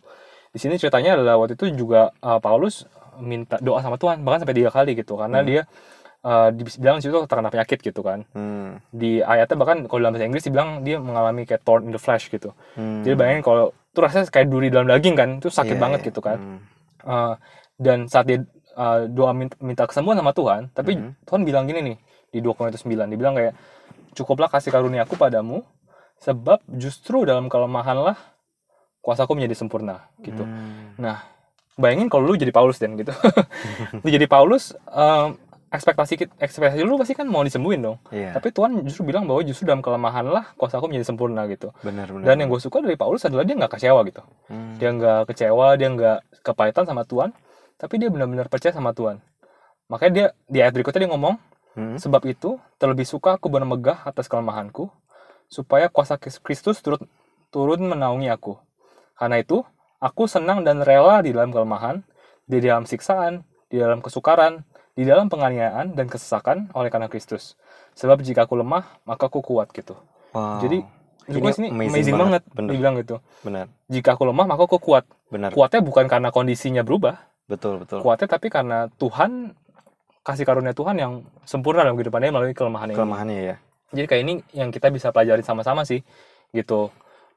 [0.49, 2.87] di sini ceritanya adalah waktu itu juga uh, Paulus
[3.19, 5.49] minta doa sama Tuhan bahkan sampai tiga kali gitu karena Hmm.
[5.51, 5.63] dia
[6.25, 8.81] uh, dibilang di situ terkena penyakit gitu kan Hmm.
[8.89, 12.27] di ayatnya bahkan kalau dalam bahasa Inggris dibilang dia mengalami kayak thorn in the flesh
[12.27, 13.01] gitu Hmm.
[13.01, 16.07] jadi bayangin kalau itu rasanya kayak duri dalam daging kan itu sakit Iya, banget iya.
[16.09, 16.59] gitu kan Hmm.
[17.01, 17.35] Uh,
[17.77, 18.41] dan saat dia
[18.75, 21.11] uh, doa minta, minta kesembuhan sama Tuhan tapi Mhm.
[21.23, 21.97] Tuhan bilang gini nih
[22.31, 23.55] di 2 Korintus 9 dibilang kayak
[24.13, 25.63] cukuplah kasih karuniaku padamu
[26.17, 28.17] sebab justru dalam kelemahanlah
[28.99, 30.97] kuasaku menjadi sempurna gitu Hmm.
[30.97, 31.23] nah
[31.75, 33.13] bayangin kalau lu jadi Paulus dan gitu
[34.03, 35.37] lu jadi Paulus um,
[35.75, 38.31] ekspektasi kit- ekspektasi lu pasti kan mau disembuhin dong Iya.
[38.33, 42.25] tapi Tuhan justru bilang bahwa justru dalam kelemahanlah kuasaku menjadi sempurna gitu benar benar.
[42.25, 44.75] dan yang gue suka dari Paulus adalah dia nggak kecewa gitu Hmm.
[44.77, 47.35] dia nggak kecewa dia nggak kepahitan sama Tuhan
[47.75, 49.19] tapi dia benar-benar percaya sama Tuhan
[49.87, 51.37] makanya dia di ayat berikutnya dia ngomong
[51.75, 51.99] Hmm.
[51.99, 54.95] sebab itu terlebih suka aku bermegah atas kelemahanku
[55.47, 57.03] supaya kuasa Kristus turut
[57.51, 58.55] turun menaungi aku
[59.15, 59.67] karena itu
[59.99, 62.07] aku senang dan rela di dalam kelemahan
[62.45, 64.63] di dalam siksaan di dalam kesukaran
[64.95, 67.59] di dalam penganiayaan dan kesesakan oleh karena Kristus
[67.93, 69.95] sebab jika aku lemah maka aku kuat gitu
[70.31, 70.59] Wow.
[70.59, 70.83] jadi
[71.25, 72.71] Ini gue sini amazing amazing, banget, banget, bener.
[72.71, 77.23] dibilang gitu benar jika aku lemah maka aku kuat benar kuatnya bukan karena kondisinya berubah
[77.45, 78.03] betul betul.
[78.03, 79.55] kuatnya tapi karena Tuhan
[80.21, 83.57] kasih karunia Tuhan yang sempurna dalam kehidupannya melalui kelemahan ini Kelemahannya ya.
[83.91, 86.03] jadi kayak ini yang kita bisa pelajari sama-sama sih
[86.51, 86.91] gitu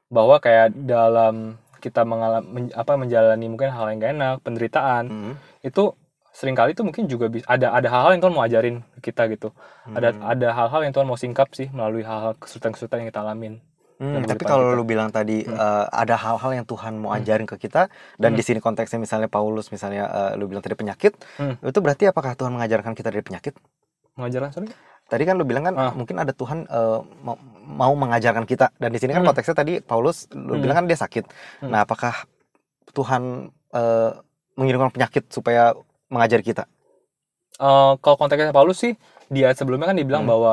[0.08, 5.34] bahwa kayak dalam kita mengalami apa menjalani mungkin hal yang gak enak penderitaan Hmm.
[5.60, 5.94] itu
[6.30, 9.26] sering kali itu mungkin juga bisa ada ada hal-hal yang Tuhan mau ajarin ke kita
[9.28, 9.48] gitu
[9.88, 10.22] ada Hmm.
[10.22, 13.54] ada hal-hal yang Tuhan mau singkap sih melalui hal-hal kesulitan-kesulitan yang kita alamin
[13.98, 14.78] Hmm, tapi kalau kita.
[14.78, 15.58] lu bilang tadi Hmm.
[15.58, 17.18] eh, ada hal-hal yang Tuhan mau Hmm.
[17.18, 18.38] ajarin ke kita dan Hmm.
[18.38, 21.58] di sini konteksnya misalnya Paulus misalnya eh, lu bilang tadi penyakit, Hmm.
[21.58, 23.58] itu berarti apakah Tuhan mengajarkan kita dari penyakit?
[24.14, 24.70] mengajarkan sorry
[25.08, 25.90] Tadi kan lu bilang kan Ah.
[25.90, 29.32] mungkin ada Tuhan eh, mau, mau mengajarkan kita dan di sini kan Hmm.
[29.32, 30.62] konteksnya tadi Paulus lu Hmm.
[30.62, 31.24] bilang kan dia sakit.
[31.58, 31.70] Hmm.
[31.72, 32.14] Nah, apakah
[32.92, 34.10] Tuhan eh,
[34.54, 35.74] mengirimkan penyakit supaya
[36.08, 36.64] mengajari kita?
[37.58, 38.94] Eh, kalau konteksnya Paulus sih
[39.28, 40.32] di ayat sebelumnya kan dibilang Hmm.
[40.32, 40.52] bahwa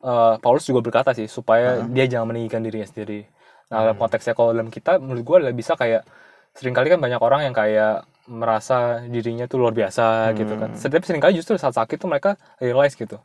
[0.00, 1.92] eh, Paulus juga berkata sih supaya Hmm.
[1.92, 3.28] dia jangan meninggikan dirinya sendiri.
[3.68, 4.02] Nah dalam Hmm.
[4.02, 6.08] konteksnya kalau dalam kita menurut gue adalah bisa kayak
[6.56, 10.72] sering kali kan banyak orang yang kayak merasa dirinya tuh luar biasa gitu kan.
[10.72, 10.80] Hmm.
[10.80, 13.20] Tapi sering kali justru saat sakit tuh mereka realize gitu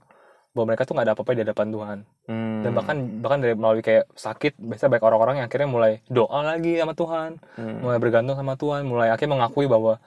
[0.52, 1.98] bahwa mereka tuh nggak ada apa-apa di hadapan Tuhan.
[2.28, 2.60] Hmm.
[2.64, 6.76] Dan bahkan bahkan dari melalui kayak sakit biasa banyak orang-orang yang akhirnya mulai doa lagi
[6.76, 7.80] sama Tuhan, Hmm.
[7.84, 9.98] mulai bergantung sama Tuhan, mulai akhirnya mengakui bahwa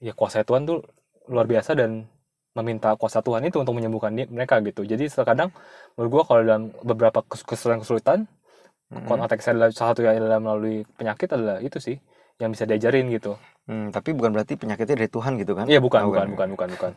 [0.00, 0.80] ya kuasa Tuhan tuh
[1.30, 2.06] luar biasa dan
[2.56, 4.82] meminta kuasa Tuhan itu untuk menyembuhkan dia, mereka gitu.
[4.88, 5.52] Jadi terkadang
[5.94, 8.24] menurut gua kalau dalam beberapa kes- kesulitan-kesulitan,
[8.86, 9.02] Hmm.
[9.02, 11.98] konteksnya adalah salah satu yang adalah melalui penyakit adalah itu sih
[12.38, 13.34] yang bisa diajarin gitu.
[13.66, 15.66] Hmm, tapi bukan berarti penyakitnya dari Tuhan gitu kan?
[15.66, 16.92] Iya bukan, Oh, bukan, bukan, bukan, bukan.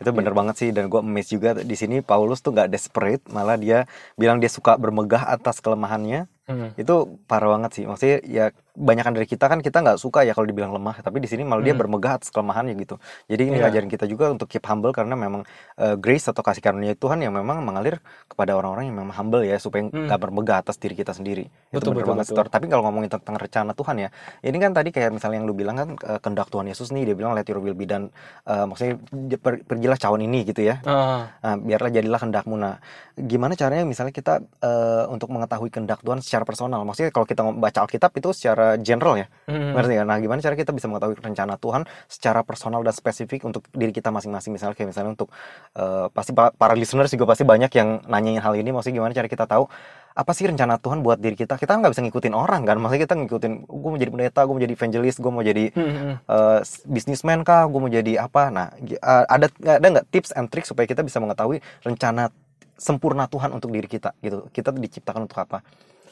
[0.00, 3.60] Itu bener banget sih dan gue amazed juga di sini Paulus tuh nggak desperate malah
[3.60, 3.84] dia
[4.16, 6.74] bilang dia suka bermegah atas kelemahannya Hmm.
[6.74, 8.50] itu parah banget sih maksudnya ya
[8.80, 11.60] banyakan dari kita kan kita nggak suka ya kalau dibilang lemah tapi di sini malah
[11.60, 11.84] dia Hmm.
[11.84, 12.96] bermegah atas kelemahannya gitu
[13.28, 13.68] jadi ini Iya.
[13.68, 15.44] ngajarin kita juga untuk keep humble karena memang
[15.76, 19.60] uh, grace atau kasih karunia Tuhan yang memang mengalir kepada orang-orang yang memang humble ya
[19.60, 20.08] supaya Hmm.
[20.08, 22.48] nggak bermegah atas diri kita sendiri itu Betul, bener betul, banget betul.
[22.48, 24.08] Tapi kalau ngomongin tentang rencana Tuhan ya
[24.40, 27.14] ini kan tadi kayak misalnya yang lu bilang kan uh, kehendak Tuhan Yesus nih dia
[27.14, 28.08] bilang let your will be done
[28.42, 28.96] Uh, maksudnya
[29.36, 32.54] per- pergilah cawan ini gitu ya Ah, Nah, biarlah jadilah kehendakmu.
[32.54, 32.78] Nah,
[33.14, 36.82] gimana caranya misalnya kita eh, untuk mengetahui kehendak Tuhan secara personal?
[36.82, 39.74] Maksudnya kalau kita baca Alkitab itu secara general ya, hmm.
[39.74, 39.92] ngerti?
[40.06, 44.14] Nah, gimana cara kita bisa mengetahui rencana Tuhan secara personal dan spesifik untuk diri kita
[44.14, 44.54] masing-masing?
[44.54, 45.34] Misalnya kayak misalnya untuk
[45.74, 48.70] eh, pasti pa- para listeners juga pasti banyak yang nanyain hal ini.
[48.70, 49.66] Maksudnya gimana cara kita tahu
[50.10, 53.14] apa sih rencana Tuhan buat diri kita kita nggak bisa ngikutin orang kan maksudnya kita
[53.14, 56.60] ngikutin gue mau jadi pendeta gue mau jadi evangelist gue mau jadi Hmm, uh,
[56.90, 60.84] businessman kah gue mau jadi apa nah uh, ada ada nggak tips and tricks supaya
[60.90, 62.34] kita bisa mengetahui rencana
[62.74, 65.62] sempurna Tuhan untuk diri kita gitu kita diciptakan untuk apa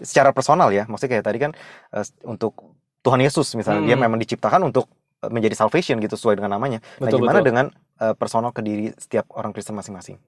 [0.01, 1.51] secara personal ya maksudnya kayak tadi kan
[1.92, 2.55] uh, untuk
[3.01, 4.05] Tuhan Yesus misalnya dia Hmm.
[4.05, 4.90] memang diciptakan untuk
[5.20, 7.49] uh, menjadi salvation gitu sesuai dengan namanya nah Betul, gimana betul.
[7.49, 7.66] dengan
[7.99, 10.18] uh, personal ke diri setiap orang Kristen masing-masing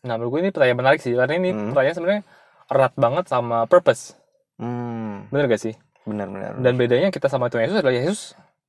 [0.00, 1.74] Nah, menurut gue ini pertanyaan menarik sih, karena ini Hmm.
[1.74, 2.22] pertanyaan sebenarnya
[2.66, 4.14] erat banget sama purpose.
[4.56, 5.74] hmm Bener gak sih?
[6.02, 8.20] benar-benar Dan bedanya kita sama Tuhan Yesus adalah Yesus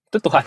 [0.08, 0.43] itu Tuhan.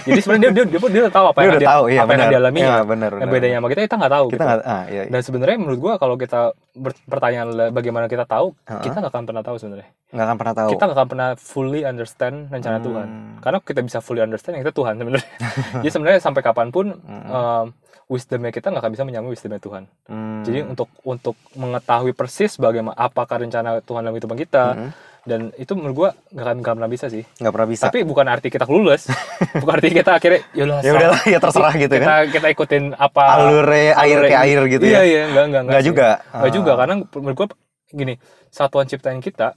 [0.00, 2.04] Jadi sebenarnya dia, dia, dia, dia tahu apa dia yang udah dia, tahu iya apa
[2.06, 2.58] yang benar dialami.
[2.58, 4.26] Iya, benar bedanya sama kita, kita nggak tahu.
[4.26, 4.48] kita gitu.
[4.48, 6.40] nggak ah iya Dan sebenarnya menurut gua kalau kita
[6.72, 8.82] ber- pertanyaan adalah bagaimana kita tahu, Heeh.
[8.82, 9.88] kita nggak akan pernah tahu sebenarnya.
[10.08, 12.86] nggak akan pernah tahu Kita nggak akan pernah fully understand rencana Hmm.
[12.86, 13.08] Tuhan.
[13.38, 15.28] Karena kita bisa fully understand yang kita Tuhan sebenarnya.
[15.84, 17.28] Jadi sebenarnya sampai kapan pun Hmm.
[17.28, 17.66] um,
[18.08, 19.84] wisdomnya kita nggak akan bisa menyamai wisdomnya Tuhan.
[20.08, 20.40] Hmm.
[20.40, 24.90] Jadi untuk untuk mengetahui persis bagaimana apakah rencana Tuhan dalam kehidupan kita Hmm.
[25.28, 27.22] Dan itu menurut gua nggak akan nggak pernah bisa sih.
[27.22, 29.12] nggak pernah bisa Tapi bukan arti kita kelulus,
[29.62, 33.22] bukan arti kita akhirnya yaudah ya udahlah ya terserah gitu kita kan kita ikutin apa
[33.36, 34.34] alurnya air ini.
[34.34, 35.86] air gitu iya, ya Iya nggak nggak nggak sih.
[35.86, 36.54] juga Nggak Ah.
[36.54, 37.48] juga karena menurut gua
[37.88, 38.14] gini
[38.48, 39.48] satuan ciptaan kita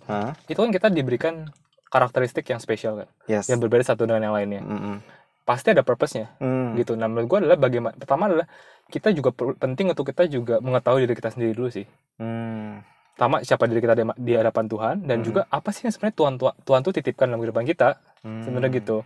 [0.46, 1.48] itu kan kita diberikan
[1.88, 4.62] karakteristik yang spesial kan, yes yang berbeda satu dengan yang lainnya.
[4.62, 5.04] Mm-mm.
[5.42, 6.76] Pasti ada purpose-nya Hmm.
[6.76, 6.94] gitu.
[6.94, 8.48] Nah menurut gua adalah bagaimana pertama adalah
[8.88, 11.84] kita juga penting untuk kita juga mengetahui diri kita sendiri dulu sih.
[12.16, 12.84] Hmm.
[13.14, 15.26] Pertama siapa diri kita di, di hadapan Tuhan dan Hmm.
[15.26, 18.42] juga apa sih yang sebenarnya Tuhan Tuhan, Tuhan tuh titipkan dalam kehidupan kita Hmm.
[18.42, 18.98] sebenarnya gitu.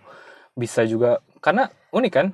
[0.53, 2.28] Bisa juga karena unik kan?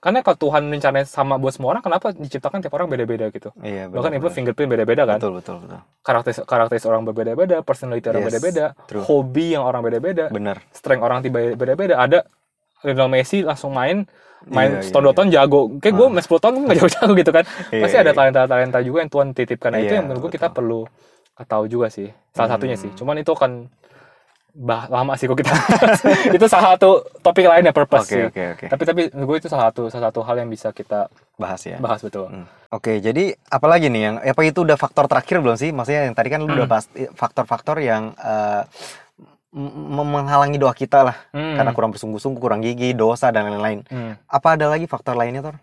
[0.00, 3.52] Karena kalau Tuhan rencananya sama buat semua orang kenapa diciptakan tiap orang beda-beda gitu?
[3.58, 5.16] Iya benar, bahkan itu fingerprint beda-beda kan?
[5.16, 5.80] Betul betul betul.
[6.00, 9.00] Karakter karakter orang berbeda-beda personality orang Yes, beda-beda true.
[9.00, 10.60] hobi yang orang beda-beda benar.
[10.72, 12.18] strength orang tiba beda-beda ada
[12.84, 14.04] Lionel Messi langsung main
[14.46, 16.12] main Iya, iya, setahun dua tahun jago kayak gue Ah.
[16.12, 18.14] main 10 tahun gue nggak jago-jago gitu kan Iya, pasti ada iya.
[18.14, 20.80] talenta-talenta juga yang Tuhan titipkan nah itu Iya, yang menurut gue kita perlu
[21.40, 22.54] tahu juga sih salah Hmm.
[22.54, 23.66] satunya sih cuman itu kan
[24.54, 25.50] bah lama sih kok kita
[26.36, 29.66] itu salah satu topik lainnya purpose oke sih oke oke tapi tapi gue itu salah
[29.66, 32.46] satu salah satu hal yang bisa kita bahas ya bahas betul Hmm.
[32.70, 35.70] Oke, jadi apalagi nih yang apa itu udah faktor terakhir belum sih?
[35.70, 36.58] Maksudnya yang tadi kan lu Hmm.
[36.58, 38.66] udah bahas eh, faktor-faktor yang m-
[39.54, 41.54] menghalangi doa kita lah Hmm.
[41.54, 43.86] karena kurang bersungguh-sungguh, kurang gigi, dosa dan lain-lain.
[43.86, 44.18] Hmm.
[44.26, 45.56] Apa ada lagi faktor lainnya, Tor?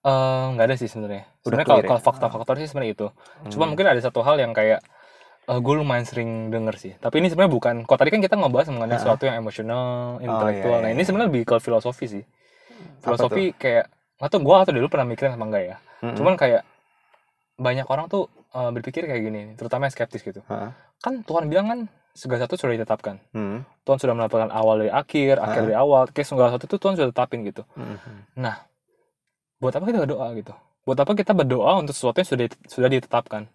[0.00, 1.90] Eh, nggak ada sih sebenarnya sebenarnya kalau clear ya?
[1.90, 3.06] kalau faktor-faktor sih sebenarnya itu
[3.48, 3.70] cuma Hmm.
[3.74, 4.78] mungkin ada satu hal yang kayak
[5.44, 8.70] eh, gue lumayan sering denger sih tapi ini sebenarnya bukan kalau tadi kan kita ngebahas
[8.70, 9.00] mengenai Ah.
[9.00, 9.86] sesuatu yang emosional
[10.18, 12.24] intelektual iya, nah iya, ini sebenarnya lebih ke filosofi sih
[13.00, 16.14] filosofi kayak atau gue atau dulu pernah mikirin apa enggak ya Mm-mm.
[16.14, 16.62] cuman kayak
[17.56, 20.70] banyak orang tuh eh, berpikir kayak gini terutama yang skeptis gitu Heeh.
[21.00, 21.80] kan Tuhan bilang kan
[22.18, 23.62] segala sesuatu sudah ditetapkan Hmm.
[23.80, 25.64] Tuhan sudah melakukan awal dari akhir akhir Ah.
[25.64, 28.42] dari awal kayak segala sesuatu itu Tuhan sudah tetapin gitu Mhm.
[29.58, 30.52] buat apa kita berdoa gitu
[30.82, 33.46] buat apa kita berdoa untuk sesuatu yang sudah sudah ditetapkan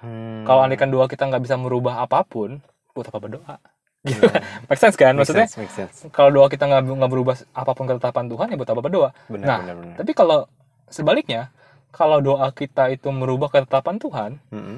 [0.00, 0.44] Hmm.
[0.44, 2.60] kalau andaikan doa kita nggak bisa merubah apa pun
[2.90, 3.56] buat apa berdoa
[4.00, 4.32] gitu Iya.
[4.66, 6.08] make sense kan Make maksudnya sense, make sense.
[6.10, 9.44] kalau doa kita nggak nggak berubah apa pun ketetapan Tuhan ya buat apa berdoa Benar,
[9.44, 9.96] Nah, benar, benar.
[9.96, 10.38] tapi kalau
[10.86, 11.52] sebaliknya
[11.90, 14.76] kalau doa kita itu merubah ketetapan Tuhan Mm-mm.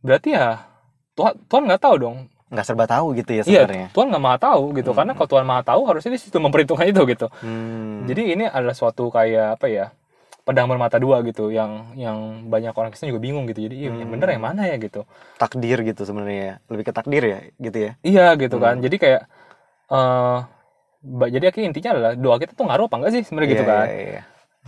[0.00, 0.66] berarti ya
[1.14, 2.18] Tuhan Tuhan nggak tahu dong
[2.54, 3.86] nggak serba tahu gitu ya iya sebenarnya.
[3.90, 4.98] Tuhan nggak maha tahu gitu Hmm.
[4.98, 8.06] karena kalau Tuhan maha tahu harusnya di situ memperhitungkan itu gitu Hmm.
[8.06, 9.86] jadi ini adalah suatu kayak apa ya
[10.44, 13.96] pedang bermata dua gitu yang yang banyak orang Kristen juga bingung gitu jadi "Ih, yang
[13.98, 14.12] Hmm.
[14.12, 15.02] bener yang mana ya gitu
[15.34, 16.54] takdir gitu sebenarnya ya.
[16.68, 17.90] Lebih ke takdir ya, gitu ya.
[18.00, 18.76] Iya gitu kan.
[18.76, 18.84] Hmm.
[18.84, 19.22] Jadi kayak
[19.86, 20.38] eh
[21.02, 23.72] ba- jadi akhirnya intinya adalah doa kita tuh ngaruh apa enggak sih sebenarnya gitu Iya,
[23.72, 23.86] kan.
[23.86, 24.22] iya, iya.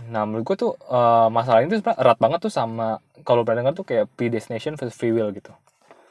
[0.07, 2.87] Nah, menurut gue tuh eh, masalah ini tuh sebenarnya erat banget tuh sama
[3.21, 5.53] kalau pernah dengar tuh kayak predestination versus free will gitu.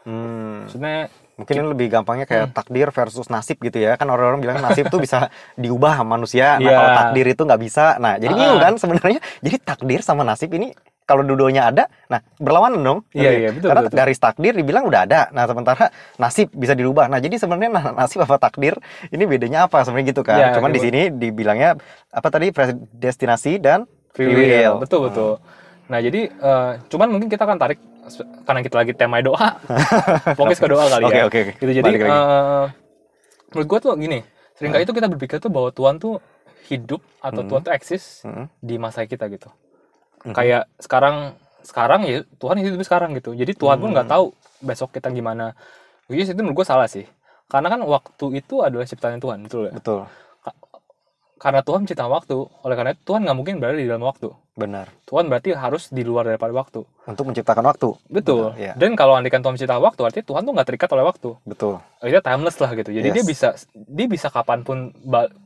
[0.02, 0.66] Hmm.
[0.66, 2.32] Maksudnya Mungkin ini lebih gampangnya Hmm.
[2.32, 3.94] kayak takdir versus nasib gitu ya.
[3.94, 5.28] Kan orang-orang bilang nasib tuh bisa
[5.60, 6.56] diubah sama manusia.
[6.56, 6.72] Nah, Iya.
[6.72, 7.84] kalau takdir itu nggak bisa.
[7.96, 8.38] Nah, jadi Ah.
[8.38, 9.20] bingung kan sebenarnya.
[9.38, 10.72] Jadi takdir sama nasib ini
[11.04, 12.98] kalau dua-duanya ada, nah berlawanan dong.
[13.14, 13.94] Iya, iya, betul, Karena betul.
[13.94, 15.20] garis takdir dibilang udah ada.
[15.30, 17.06] Nah, sementara nasib bisa dirubah.
[17.06, 18.74] Nah, jadi sebenarnya na- nasib apa takdir
[19.06, 20.40] ini bedanya apa sebenarnya gitu kan.
[20.40, 20.86] Iya, Cuman di gitu.
[20.88, 21.78] sini dibilangnya
[22.10, 24.80] apa tadi predestinasi dan free will.
[24.80, 25.32] Betul betul.
[25.86, 27.78] Nah, jadi eh, cuman mungkin kita akan tarik
[28.42, 29.58] karena kita lagi tema doa.
[30.38, 31.24] Fokus ke doa kali Oke, ya.
[31.24, 31.52] oke, oke.
[31.58, 32.64] Gitu jadi eh,
[33.50, 34.18] menurut gue tuh gini,
[34.54, 36.18] sering kali itu kita berpikir tuh bahwa Tuhan tuh
[36.66, 37.48] hidup atau Hmm.
[37.48, 38.46] Tuhan tuh eksis Hmm.
[38.58, 39.46] di masa kita gitu.
[40.24, 40.34] Mhm.
[40.34, 43.32] Kayak sekarang sekarang ya Tuhan hidup sekarang gitu.
[43.32, 44.14] Jadi Tuhan pun nggak Hmm.
[44.14, 44.24] tahu
[44.60, 45.54] besok kita gimana.
[46.06, 47.06] Jadi itu menurut gue salah sih.
[47.46, 49.72] Karena kan waktu itu adalah ciptaan Tuhan, betul ya?
[49.72, 50.02] betul.
[51.36, 54.32] Karena Tuhan menciptakan waktu, oleh karena itu Tuhan nggak mungkin berada di dalam waktu.
[54.56, 54.88] Benar.
[55.04, 56.80] Tuhan berarti harus di luar daripada waktu.
[57.04, 57.92] Untuk menciptakan waktu.
[58.08, 58.56] Betul.
[58.56, 58.72] Iya.
[58.72, 61.36] Dan kalau andikan Tuhan menciptakan waktu, artinya Tuhan tuh nggak terikat oleh waktu.
[61.44, 61.76] Betul.
[62.00, 62.88] Dia timeless lah gitu.
[62.88, 63.28] Jadi dia Yes.
[63.28, 64.96] bisa dia bisa kapan pun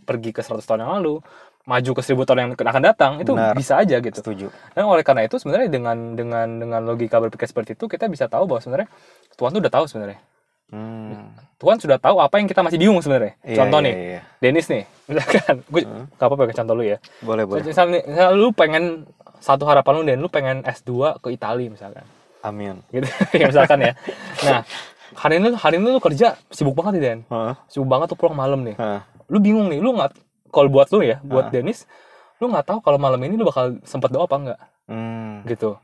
[0.07, 1.18] pergi ke 100 tahun yang lalu,
[1.66, 3.59] maju ke 1000 tahun yang akan datang, itu Benar.
[3.59, 4.14] bisa aja gitu.
[4.22, 4.47] Setuju.
[4.78, 8.47] Dan oleh karena itu sebenarnya dengan dengan dengan logika berpikir seperti itu kita bisa tahu
[8.47, 8.86] bahwa sebenarnya
[9.34, 10.22] Tuhan tuh udah tahu sebenarnya
[10.71, 11.35] Hmm.
[11.57, 14.21] Tuhan sudah tahu apa yang kita masih bingung sebenarnya Iya, contoh iya, nih iya.
[14.39, 17.62] Dennis nih misalkan gue gak apa-apa pakai contoh lu ya Boleh, boleh.
[17.62, 18.85] misalnya, misalnya lu pengen
[19.37, 22.07] satu harapan lu dan lu pengen S2 ke Italia misalkan
[22.41, 22.81] Amin.
[22.89, 23.05] gitu
[23.41, 23.93] ya misalkan ya
[24.41, 24.62] nah
[25.12, 27.55] hari ini hari ini lu kerja sibuk banget nih Den Heeh.
[27.66, 29.01] sibuk banget tuh pulang malam nih Heeh.
[29.27, 30.14] lu bingung nih lu nggak
[30.49, 31.85] kalau buat lu ya buat Dennis
[32.39, 35.47] lu nggak tahu kalau malam ini lu bakal sempat doa apa enggak Hmm.
[35.47, 35.79] gitu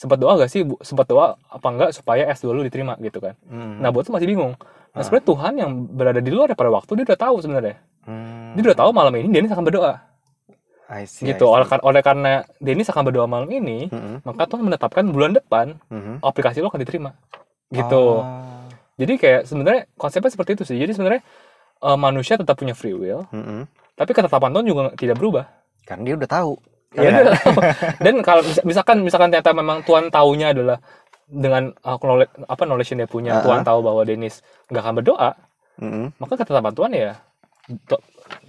[0.00, 3.36] sempat doa gak sih Bu- sempat doa apa enggak supaya S2 lu diterima gitu kan
[3.44, 3.76] Hmm.
[3.78, 4.56] nah buat lu masih bingung
[4.88, 4.96] Ah.
[4.96, 8.56] nah sebenarnya Tuhan yang berada di luar pada waktu dia udah tahu sebenarnya Hmm.
[8.56, 9.92] dia udah tahu malam ini Dennis akan berdoa
[10.90, 11.84] I see, gitu I oleh, see.
[11.84, 14.24] oleh karena Dennis akan berdoa malam ini Mm-mm.
[14.24, 16.18] maka Tuhan menetapkan bulan depan Mhm.
[16.20, 17.12] aplikasi lo akan diterima
[17.70, 18.66] gitu Oh.
[18.96, 21.22] jadi kayak sebenarnya konsepnya seperti itu sih jadi sebenarnya
[21.78, 23.68] eh, manusia tetap punya free will Mm-mm.
[23.94, 25.44] tapi ketetapan Tuhan juga tidak berubah
[25.80, 26.52] Karena dia udah tahu.
[26.90, 27.34] Karena Iya.
[28.04, 30.82] dan kalau mis- misalkan misalkan ternyata memang Tuhan taunya adalah
[31.30, 34.94] dengan uh, knowledge, apa knowledge yang dia punya Ah, Tuhan tahu bahwa Dennis nggak akan
[34.98, 35.30] berdoa
[35.78, 36.06] Mm-mm.
[36.18, 37.10] maka ketetapan Tuhan ya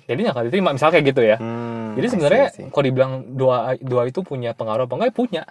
[0.10, 0.70] jadi nggak akan diterima.
[0.74, 1.38] Misalnya kayak gitu ya.
[1.38, 5.10] Hmm, jadi sebenarnya kalau dibilang doa doa itu punya pengaruh apa enggak?
[5.10, 5.44] Ya punya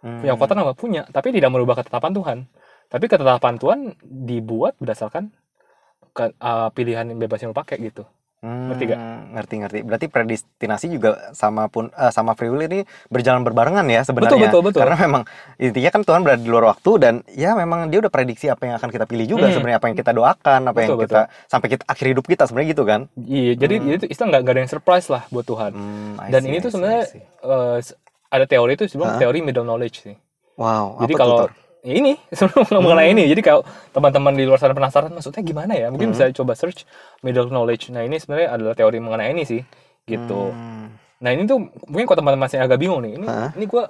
[0.00, 0.24] Hmm.
[0.24, 0.72] punya kekuatan apa?
[0.72, 1.02] Punya.
[1.12, 2.38] Tapi tidak merubah ketetapan Tuhan.
[2.88, 5.28] Tapi ketetapan Tuhan dibuat berdasarkan
[6.10, 8.02] ke, uh, pilihan yang bebas yang lo pakai gitu
[8.40, 8.98] Hmm, Ngerti gak?
[9.36, 9.78] Ngerti ngerti.
[9.84, 14.32] Berarti predestinasi juga sama pun eh, sama free will ini berjalan berbarengan ya sebenarnya.
[14.32, 14.80] Betul, betul, betul.
[14.80, 15.22] Karena memang
[15.60, 18.80] intinya kan Tuhan berada di luar waktu dan ya memang dia udah prediksi apa yang
[18.80, 19.60] akan kita pilih juga Hmm.
[19.60, 21.20] sebenarnya apa yang kita doakan, apa yang Betul, kita
[21.52, 23.00] sampai kita akhir hidup kita sebenarnya gitu kan.
[23.20, 23.96] iya jadi Hmm.
[24.00, 26.70] itu istilah nggak ada yang surprise lah buat Tuhan Hmm, I dan see, ini tuh
[26.72, 27.22] see, sebenarnya see.
[27.84, 27.96] s-
[28.32, 30.16] ada teori itu sebelum teori middle knowledge sih
[30.56, 31.50] wow, jadi apa kalau tuh, Tor?
[31.82, 35.88] Ya ini sebelum mengenai ini jadi kalau teman-teman di luar sana penasaran maksudnya gimana ya
[35.88, 36.84] mungkin bisa coba search
[37.20, 39.60] middle knowledge nah ini sebenarnya adalah teori mengenai ini sih
[40.04, 40.92] gitu Hmm.
[41.18, 41.56] nah ini tuh
[41.86, 43.52] mungkin kalau teman-teman masih agak bingung nih ini Hah?
[43.52, 43.88] ini gua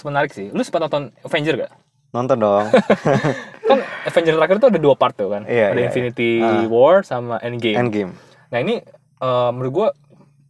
[0.00, 1.72] menarik sih lu sempat nonton Avenger gak
[2.08, 2.72] Nonton dong.
[3.68, 6.64] kan Avenger terakhir tuh ada dua part tuh kan Iya, ada iya, Infinity iya.
[6.64, 6.66] Ah.
[6.66, 8.12] War sama Endgame Endgame.
[8.48, 8.80] nah ini
[9.18, 9.88] eh, menurut gua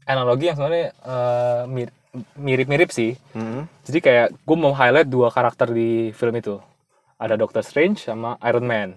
[0.05, 0.95] analogi yang sebenarnya
[1.67, 1.95] mir-
[2.35, 3.67] mirip-mirip sih Hmm.
[3.83, 6.61] Jadi kayak gue mau highlight dua karakter di film itu.
[7.19, 8.95] Ada Doctor Strange sama Iron Man.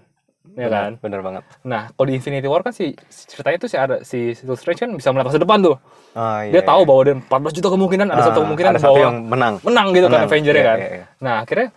[0.54, 0.98] Ya kan?
[0.98, 1.42] Bener banget.
[1.62, 4.90] Nah, kalau di Infinity War kan si ceritanya tuh si ada si Doctor Strange kan
[4.92, 5.76] bisa melihat masa depan tuh.
[6.12, 6.88] Oh, iya, Dia tahu iya.
[6.90, 9.54] bahwa ada 14 juta kemungkinan ada Ah, satu kemungkinan ada satu bahwa yang menang.
[9.62, 10.78] menang gitu kan Menang, Avenger ya iya, kan.
[10.78, 11.04] iya, iya.
[11.22, 11.68] Nah, akhirnya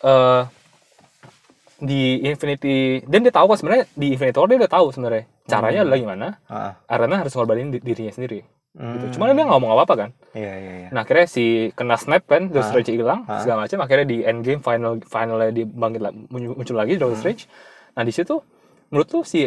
[0.00, 0.40] eh
[1.76, 5.80] di Infinity dan dia tahu kan sebenarnya di Infinity War dia udah tahu sebenarnya caranya
[5.80, 5.84] Hmm.
[5.84, 8.80] adalah gimana Ah, Iron Man harus ngorbanin di- dirinya sendiri gitu.
[8.80, 9.12] hmm.
[9.12, 10.10] Cuman dia nggak ngomong apa-apa kan.
[10.32, 10.88] Iya, iya, iya.
[10.90, 12.68] Nah akhirnya si kena snap kan, Doctor Ah.
[12.68, 13.38] Strange hilang Ah.
[13.38, 13.78] segala macam.
[13.80, 17.00] Akhirnya di endgame final finalnya dia bangkit muncul, lagi Hmm.
[17.00, 17.46] Doctor Strange.
[17.92, 18.34] Nah di situ
[18.88, 19.46] menurut lu si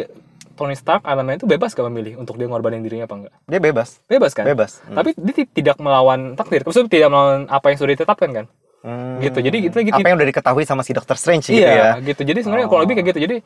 [0.54, 3.34] Tony Stark Iron Man itu bebas gak memilih untuk dia ngorbanin dirinya apa enggak?
[3.44, 3.88] Dia bebas.
[4.04, 4.42] Bebas kan?
[4.44, 4.80] Bebas.
[4.82, 4.96] Hmm.
[4.96, 6.62] Tapi dia ti- tidak melawan takdir.
[6.62, 8.46] Maksudnya tidak melawan apa yang sudah ditetapkan kan?
[8.78, 9.18] Hmm.
[9.18, 9.38] Gitu.
[9.42, 9.96] Jadi gitu gitu.
[9.96, 12.04] apa yang udah diketahui sama si Doctor Strange gitu iya, ya.
[12.04, 12.22] gitu.
[12.22, 12.70] Jadi sebenarnya Oh.
[12.70, 13.20] kalau lebih kayak gitu.
[13.26, 13.36] Jadi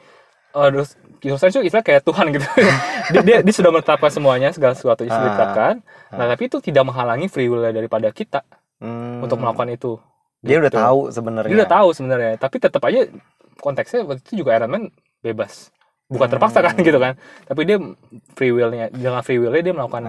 [0.53, 2.47] eh terus Doctor Strange itu istilah kayak Tuhan gitu.
[3.11, 5.30] dia, dia, dia sudah menetapkan semuanya segala sesuatu yang sudah Ah.
[5.33, 5.74] ditetapkan.
[6.12, 8.45] Nah, tapi itu tidak menghalangi free will daripada kita
[8.76, 9.24] Hmm.
[9.24, 9.97] untuk melakukan itu.
[10.43, 10.83] Dia udah Gitu.
[10.83, 11.49] tahu sebenarnya.
[11.49, 13.01] Dia udah tahu sebenarnya, tapi tetap aja
[13.57, 14.85] konteksnya waktu itu juga Iron Man
[15.20, 15.70] bebas.
[16.13, 16.35] Bukan Hmm.
[16.37, 17.17] terpaksa kan gitu kan.
[17.49, 17.77] Tapi dia
[18.37, 20.03] free will-nya, dengan free will-nya dia melakukan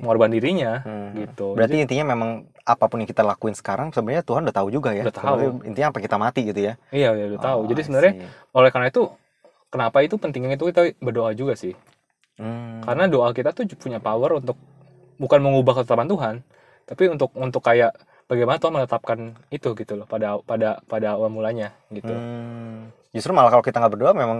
[0.00, 1.18] mengorban dirinya Hmm.
[1.18, 1.58] gitu.
[1.58, 2.30] Berarti Jadi, intinya memang
[2.62, 5.02] apa pun yang kita lakuin sekarang sebenarnya Tuhan udah tahu juga ya.
[5.02, 5.26] Udah tahu.
[5.26, 6.74] Sebenarnya Intinya apa kita mati gitu ya.
[6.94, 7.58] iya, iya udah tahu.
[7.58, 8.12] Oh, Jadi I sebenarnya
[8.54, 9.02] oleh karena itu
[9.66, 11.74] kenapa itu pentingnya itu kita berdoa juga sih.
[12.38, 12.78] Hmm.
[12.86, 14.54] Karena doa kita tuh punya power untuk
[15.18, 16.34] bukan mengubah ketetapan Tuhan,
[16.86, 17.92] tapi untuk untuk kayak
[18.26, 19.18] bagaimana Tuhan menetapkan
[19.50, 22.10] itu gitu loh pada pada pada awal mulanya gitu.
[22.10, 22.88] Hmm.
[23.12, 24.38] Justru malah kalau kita nggak berdoa memang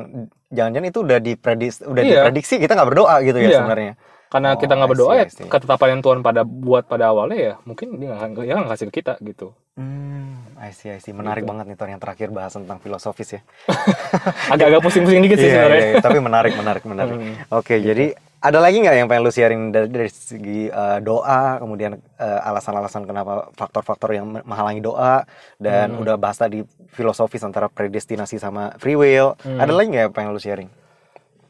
[0.49, 2.11] jangan-jangan itu udah diprediksi udah Iya.
[2.25, 3.59] diprediksi kita nggak berdoa gitu ya Iya.
[3.61, 3.93] sebenarnya.
[4.27, 8.01] Karena Oh, kita nggak berdoa ya ketetapan yang Tuhan pada buat pada awalnya ya mungkin
[8.01, 9.53] dia nggak dia nggak kasih ke kita gitu.
[9.73, 11.13] Hmm, I see, I see.
[11.13, 11.53] Menarik Gitu.
[11.53, 13.41] banget nih Tor yang terakhir bahas tentang filosofis ya.
[14.53, 15.77] Agak-agak pusing-pusing dikit Iya, sih sebenarnya.
[15.79, 16.01] iya, iya.
[16.01, 17.13] tapi menarik, menarik, menarik.
[17.13, 17.35] Hmm.
[17.51, 21.95] Oke, jadi ada lagi nggak yang pengen lu sharing dari, dari segi uh, doa, kemudian
[22.19, 25.23] uh, alasan-alasan kenapa faktor-faktor yang me- menghalangi doa,
[25.63, 26.03] dan Hmm.
[26.03, 29.39] udah bahas tadi filosofis antara predestinasi sama free will.
[29.47, 29.63] Hmm.
[29.63, 30.67] Ada lagi nggak yang pengen lu sharing?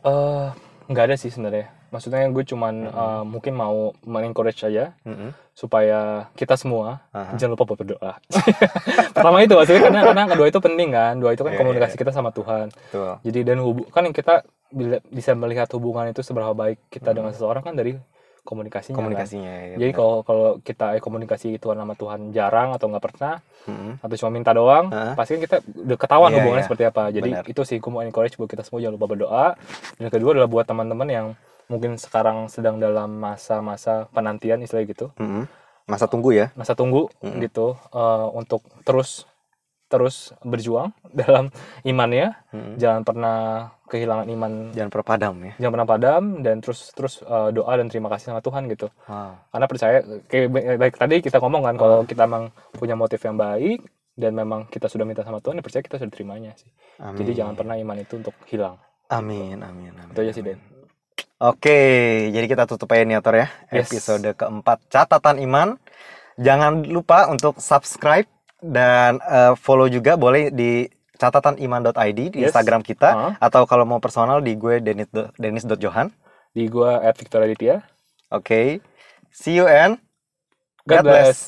[0.04, 0.46] Eh,
[0.92, 1.72] nggak ada sih sebenarnya.
[1.88, 5.32] Maksudnya gue cuman eh, mungkin mau mengencourage aja Mm-mm.
[5.52, 7.36] Supaya kita semua Aha.
[7.36, 8.12] jangan lupa buat berdoa.
[9.14, 11.14] Pertama itu maksudnya karena karena kedua itu penting kan.
[11.20, 12.00] Doa itu kan Iya, komunikasi iya.
[12.00, 12.66] kita sama Tuhan.
[12.72, 13.12] Betul.
[13.22, 14.42] Jadi dan hubu kan yang kita
[15.06, 18.00] bisa melihat hubungan itu seberapa baik kita dengan seseorang kan dari
[18.42, 18.96] komunikasinya.
[18.96, 19.00] kan.
[19.04, 19.52] Komunikasinya.
[19.52, 23.38] ya, Jadi kalau kalau kita komunikasi Tuhan sama Tuhan jarang atau nggak pernah
[23.68, 24.02] Mm-mm.
[24.02, 25.14] atau cuma minta doang, Hah?
[25.14, 26.66] pasti kan kita udah ketahuan Iya, hubungannya iya.
[26.66, 27.02] seperti apa.
[27.12, 27.44] Jadi Benar.
[27.46, 29.46] itu sih gue mau encourage buat kita semua jangan lupa berdoa.
[29.94, 31.26] Dan kedua adalah buat teman-teman yang
[31.72, 35.48] mungkin sekarang sedang dalam masa-masa penantian istilah gitu, Mm-mm.
[35.82, 36.52] Masa tunggu ya.
[36.52, 37.40] masa tunggu Mm-mm.
[37.40, 39.24] gitu eh, untuk terus
[39.88, 41.48] terus berjuang dalam
[41.82, 42.76] imannya Mm.
[42.76, 43.36] jangan pernah
[43.86, 45.52] kehilangan iman Jangan pernah padam ya.
[45.58, 49.36] jangan pernah padam dan terus terus eh, doa dan terima kasih sama Tuhan gitu Wow.
[49.48, 49.96] karena percaya
[50.26, 53.80] kayak ba- baik tadi kita ngomong kan kalau kita emang punya motif yang baik
[54.12, 56.68] dan memang kita sudah minta sama Tuhan ya percaya kita sudah terimanya sih
[56.98, 57.16] Amin.
[57.18, 58.76] jadi jangan pernah iman itu untuk hilang
[59.10, 60.08] Amin, amin, amin.
[60.08, 60.60] itu aja sih Den
[61.38, 61.78] Oke,
[62.30, 63.46] jadi kita tutup aja nih Ator ya.
[63.68, 63.90] Yes.
[63.90, 65.74] Episode keempat catatan iman.
[66.36, 68.26] Jangan lupa untuk subscribe
[68.58, 70.86] dan eh, follow juga boleh di
[71.18, 72.50] catataniman.id di Yes.
[72.50, 73.32] Instagram kita Ah.
[73.38, 75.06] atau kalau mau personal di gue denis
[75.36, 76.10] denis.johan.
[76.52, 77.80] di gua at Victor Aditya
[78.28, 78.84] Oke.
[79.32, 79.96] See you and
[80.84, 81.24] God, God bless.
[81.24, 81.38] bless.